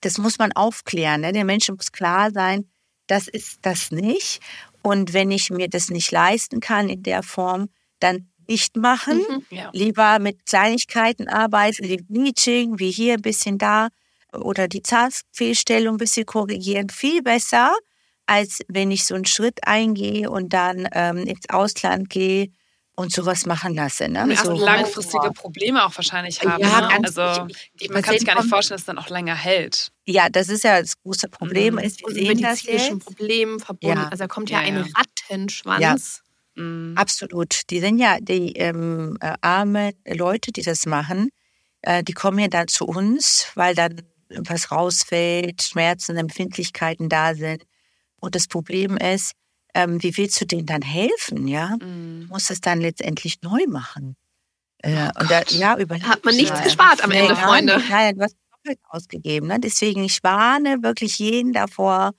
[0.00, 1.22] das muss man aufklären.
[1.22, 1.32] Ne?
[1.32, 2.68] Den Menschen muss klar sein,
[3.06, 4.40] das ist das nicht.
[4.82, 7.68] Und wenn ich mir das nicht leisten kann in der Form,
[7.98, 9.18] dann nicht machen.
[9.18, 9.46] Mhm.
[9.50, 9.70] Ja.
[9.72, 13.88] Lieber mit Kleinigkeiten arbeiten, wie Bleaching, wie hier ein bisschen da
[14.36, 16.88] oder die Zahnfehlstellung ein bisschen korrigieren.
[16.90, 17.74] Viel besser,
[18.26, 22.48] als wenn ich so einen Schritt eingehe und dann ähm, ins Ausland gehe
[22.96, 24.08] und sowas machen lasse.
[24.08, 24.22] Ne?
[24.22, 26.62] Also so langfristige Probleme auch wahrscheinlich haben.
[26.62, 26.88] Ja, ne?
[26.88, 27.90] ganz Also wichtig.
[27.90, 29.92] man kann sich gar nicht vorstellen, dass es dann auch länger hält.
[30.06, 31.74] Ja, das ist ja das große Problem.
[31.74, 31.80] Mhm.
[31.80, 32.98] Ist, wir Und sehen mit das jetzt.
[33.04, 33.98] Problemen verbunden.
[33.98, 34.08] Ja.
[34.08, 34.84] Also da kommt ja, Ja, ein ja.
[34.96, 36.22] Rattenschwanz.
[36.54, 36.94] Mhm.
[36.96, 37.68] Absolut.
[37.70, 41.28] Die sind ja die ähm, äh, arme Leute, die das machen.
[41.82, 44.00] Äh, die kommen ja dann zu uns, weil dann
[44.30, 47.64] was rausfällt, Schmerzen, Empfindlichkeiten da sind.
[48.20, 49.32] Und das Problem ist,
[49.74, 51.46] ähm, wie willst du denen dann helfen?
[51.48, 52.22] Ja, Mhm.
[52.22, 54.16] du musst es dann letztendlich neu machen.
[54.82, 56.62] Äh, Oh und da, ja, Hat man nichts mal.
[56.64, 57.82] gespart am Ende, Freunde.
[57.88, 59.48] Nein, du hast doppelt ausgegeben.
[59.48, 59.58] Ne?
[59.60, 62.12] Deswegen, ich warne wirklich jeden davor,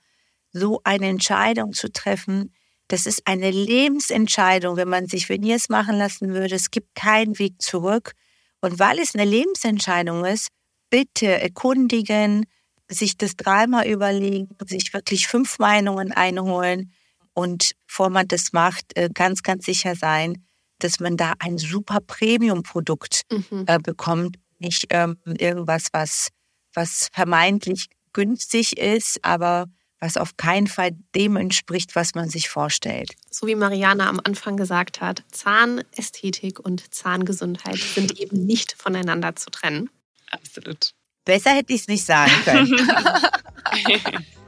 [0.52, 2.54] so eine Entscheidung zu treffen.
[2.88, 6.54] Das ist eine Lebensentscheidung, wenn man sich Veneers machen lassen würde.
[6.54, 8.12] Es gibt keinen Weg zurück.
[8.60, 10.48] Und weil es eine Lebensentscheidung ist,
[10.90, 12.46] bitte erkundigen,
[12.88, 16.92] sich das dreimal überlegen, sich wirklich fünf Meinungen einholen
[17.34, 20.44] und bevor man das macht, äh, ganz, ganz sicher sein,
[20.78, 23.64] dass man da ein super Premium-Produkt Mhm.
[23.66, 26.28] äh, bekommt, nicht ähm, irgendwas, was,
[26.74, 29.66] was vermeintlich günstig ist, aber
[30.00, 33.12] was auf keinen Fall dem entspricht, was man sich vorstellt.
[33.30, 39.50] So wie Mariana am Anfang gesagt hat, Zahnästhetik und Zahngesundheit sind eben nicht voneinander zu
[39.50, 39.90] trennen.
[40.30, 40.92] Absolut.
[41.24, 42.74] Besser hätte ich es nicht sagen können.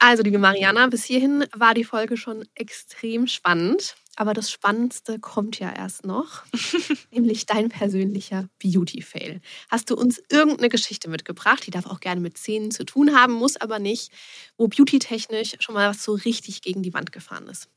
[0.00, 3.96] Also, liebe Mariana, bis hierhin war die Folge schon extrem spannend.
[4.14, 6.44] Aber das Spannendste kommt ja erst noch,
[7.12, 9.40] nämlich dein persönlicher Beauty-Fail.
[9.70, 11.64] Hast du uns irgendeine Geschichte mitgebracht?
[11.66, 14.10] Die darf auch gerne mit Zähnen zu tun haben, muss aber nicht,
[14.56, 17.68] wo beauty-technisch schon mal was so richtig gegen die Wand gefahren ist.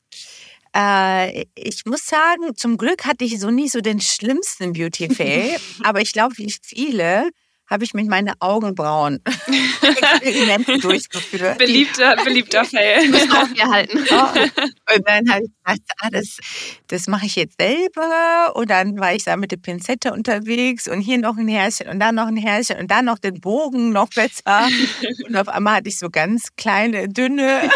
[0.74, 6.00] Äh, ich muss sagen, zum Glück hatte ich so nie so den schlimmsten Beauty-Fail, aber
[6.00, 7.30] ich glaube, wie viele
[7.72, 9.20] habe ich mit meinen Augenbrauen
[10.82, 11.56] durchgeführt.
[11.56, 13.08] Beliebter, beliebter Fail.
[13.08, 13.98] Müssen auch hier halten.
[14.10, 16.38] Oh, und dann habe ich gedacht, ah, das,
[16.88, 18.52] das mache ich jetzt selber.
[18.54, 21.98] Und dann war ich da mit der Pinzette unterwegs und hier noch ein Härchen und
[21.98, 24.68] da noch ein Härchen und dann noch den Bogen noch besser.
[25.26, 27.70] Und auf einmal hatte ich so ganz kleine, dünne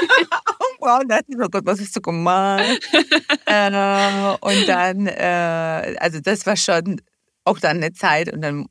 [1.08, 2.64] Dachte ich, oh Gott, was hast du gemacht?
[3.46, 7.00] äh, und dann, äh, also das war schon
[7.44, 8.66] auch dann eine Zeit und dann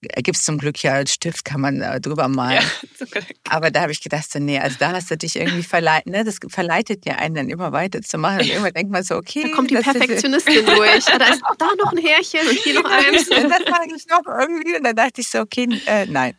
[0.00, 2.62] gibt es zum Glück ja Stift, kann man äh, drüber malen.
[2.62, 3.24] Ja, zum Glück.
[3.48, 6.24] Aber da habe ich gedacht, so, nee, also da hast du dich irgendwie verleitet, ne?
[6.24, 8.40] Das verleitet ja einen dann immer weiterzumachen.
[8.40, 9.42] Und irgendwann denkt man so, okay.
[9.42, 11.04] Da kommt die das ist- Perfektionistin durch.
[11.04, 13.28] Da ist auch da noch ein Härchen und hier noch eins.
[13.28, 14.76] das mache ich noch irgendwie.
[14.76, 16.34] Und dann dachte ich so, okay, äh, nein.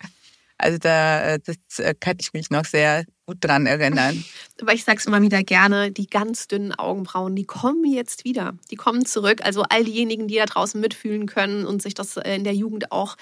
[0.58, 4.24] Also da, äh, das äh, kann ich mich noch sehr gut dran erinnern.
[4.62, 8.54] Aber ich sag's immer wieder gerne, die ganz dünnen Augenbrauen, die kommen jetzt wieder.
[8.70, 9.40] Die kommen zurück.
[9.44, 12.92] Also all diejenigen, die da draußen mitfühlen können und sich das äh, in der Jugend
[12.92, 13.16] auch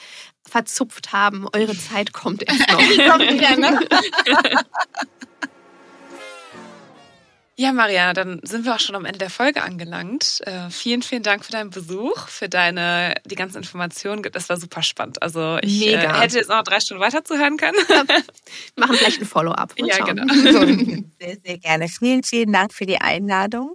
[0.44, 2.80] verzupft haben, eure Zeit kommt erst noch.
[3.10, 3.80] Kommt wieder, ne?
[7.60, 10.40] Ja, Mariana, dann sind wir auch schon am Ende der Folge angelangt.
[10.46, 14.24] Äh, vielen, vielen Dank für deinen Besuch, für deine, die ganzen Informationen.
[14.32, 15.22] Das war super spannend.
[15.22, 16.22] Also ich äh, Mega.
[16.22, 17.76] hätte jetzt noch drei Stunden weiterzuhören können.
[17.76, 18.24] Wir
[18.78, 19.74] machen vielleicht ein Follow-up.
[19.78, 20.16] Ja, schauen.
[20.16, 20.34] genau.
[20.34, 20.60] So,
[21.20, 21.90] sehr, sehr gerne.
[21.90, 23.74] Vielen, vielen Dank für die Einladung.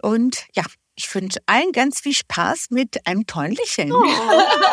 [0.00, 0.62] Und ja,
[0.94, 3.92] ich wünsche allen ganz viel Spaß mit einem tollen Lächeln.
[3.92, 4.02] Oh,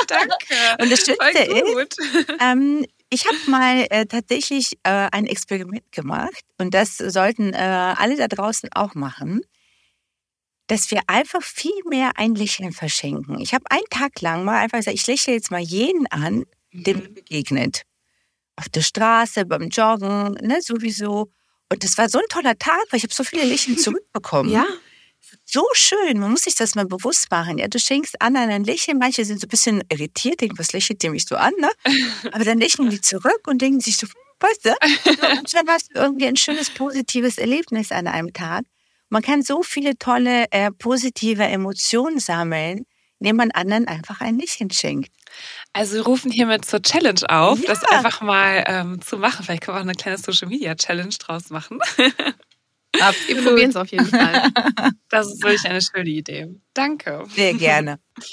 [0.08, 0.82] danke.
[0.82, 1.95] Und das Schönste ist, gut.
[2.39, 8.18] ähm, Ich habe mal äh, tatsächlich äh, ein Experiment gemacht und das sollten äh, alle
[8.18, 9.41] da draußen auch machen,
[10.68, 13.39] dass wir einfach viel mehr ein Lächeln verschenken.
[13.39, 16.43] Ich habe einen Tag lang mal einfach gesagt, ich lächle jetzt mal jeden an,
[16.74, 17.84] dem mir begegnet.
[18.58, 21.32] Auf der Straße, beim Joggen, ne, sowieso.
[21.72, 24.51] Und das war so ein toller Tag, weil ich habe so viele Lächeln zurückbekommen.
[24.51, 24.66] Ja.
[25.45, 27.57] So schön, man muss sich das mal bewusst machen.
[27.57, 31.03] Ja, du schenkst anderen ein Lächeln, manche sind so ein bisschen irritiert, denken, was lächelt
[31.03, 31.70] ihr mich so an, ne?
[32.32, 34.07] Aber dann lächeln die zurück und denken sich so,
[34.39, 34.70] weißt du?
[35.39, 38.63] Und dann hast du irgendwie ein schönes, positives Erlebnis an einem Tag.
[39.09, 42.86] Man kann so viele tolle, äh, positive Emotionen sammeln,
[43.20, 45.11] indem man anderen einfach ein Lächeln schenkt.
[45.74, 47.68] Also wir rufen hiermit zur Challenge auf, Ja.
[47.74, 49.43] das einfach mal ähm, zu machen.
[49.43, 51.80] Vielleicht können wir auch eine kleine Social Media Challenge draus machen.
[53.28, 54.52] Wir probieren es auf jeden Fall.
[55.10, 56.48] Das ist wirklich eine schöne Idee.
[56.74, 57.24] Danke.
[57.36, 58.00] Sehr gerne.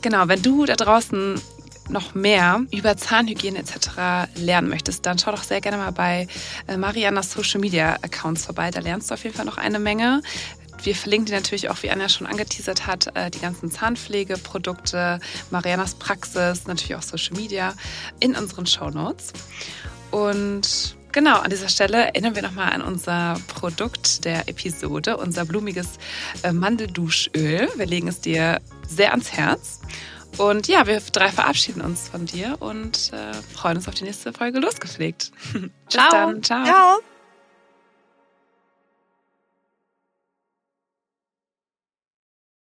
[0.00, 1.40] Genau, wenn du da draußen
[1.88, 4.28] noch mehr über Zahnhygiene etc.
[4.34, 6.26] lernen möchtest, dann schau doch sehr gerne mal bei
[6.66, 8.70] äh, Marianas Social Media Accounts vorbei.
[8.72, 10.22] Da lernst du auf jeden Fall noch eine Menge.
[10.82, 15.20] Wir verlinken dir natürlich auch, wie Anja schon angeteasert hat, äh, die ganzen Zahnpflegeprodukte,
[15.50, 17.74] Marianas Praxis, natürlich auch Social Media
[18.18, 19.32] in unseren Show Notes.
[20.10, 25.98] Und genau, an dieser Stelle erinnern wir nochmal an unser Produkt der Episode, unser blumiges
[26.42, 27.68] äh, Mandelduschöl.
[27.76, 29.80] Wir legen es dir sehr ans Herz.
[30.38, 34.32] Und ja, wir drei verabschieden uns von dir und äh, freuen uns auf die nächste
[34.32, 35.30] Folge losgepflegt.
[35.52, 36.10] Bis Ciao.
[36.10, 36.42] dann.
[36.42, 36.64] Ciao.
[36.64, 37.11] Ciao.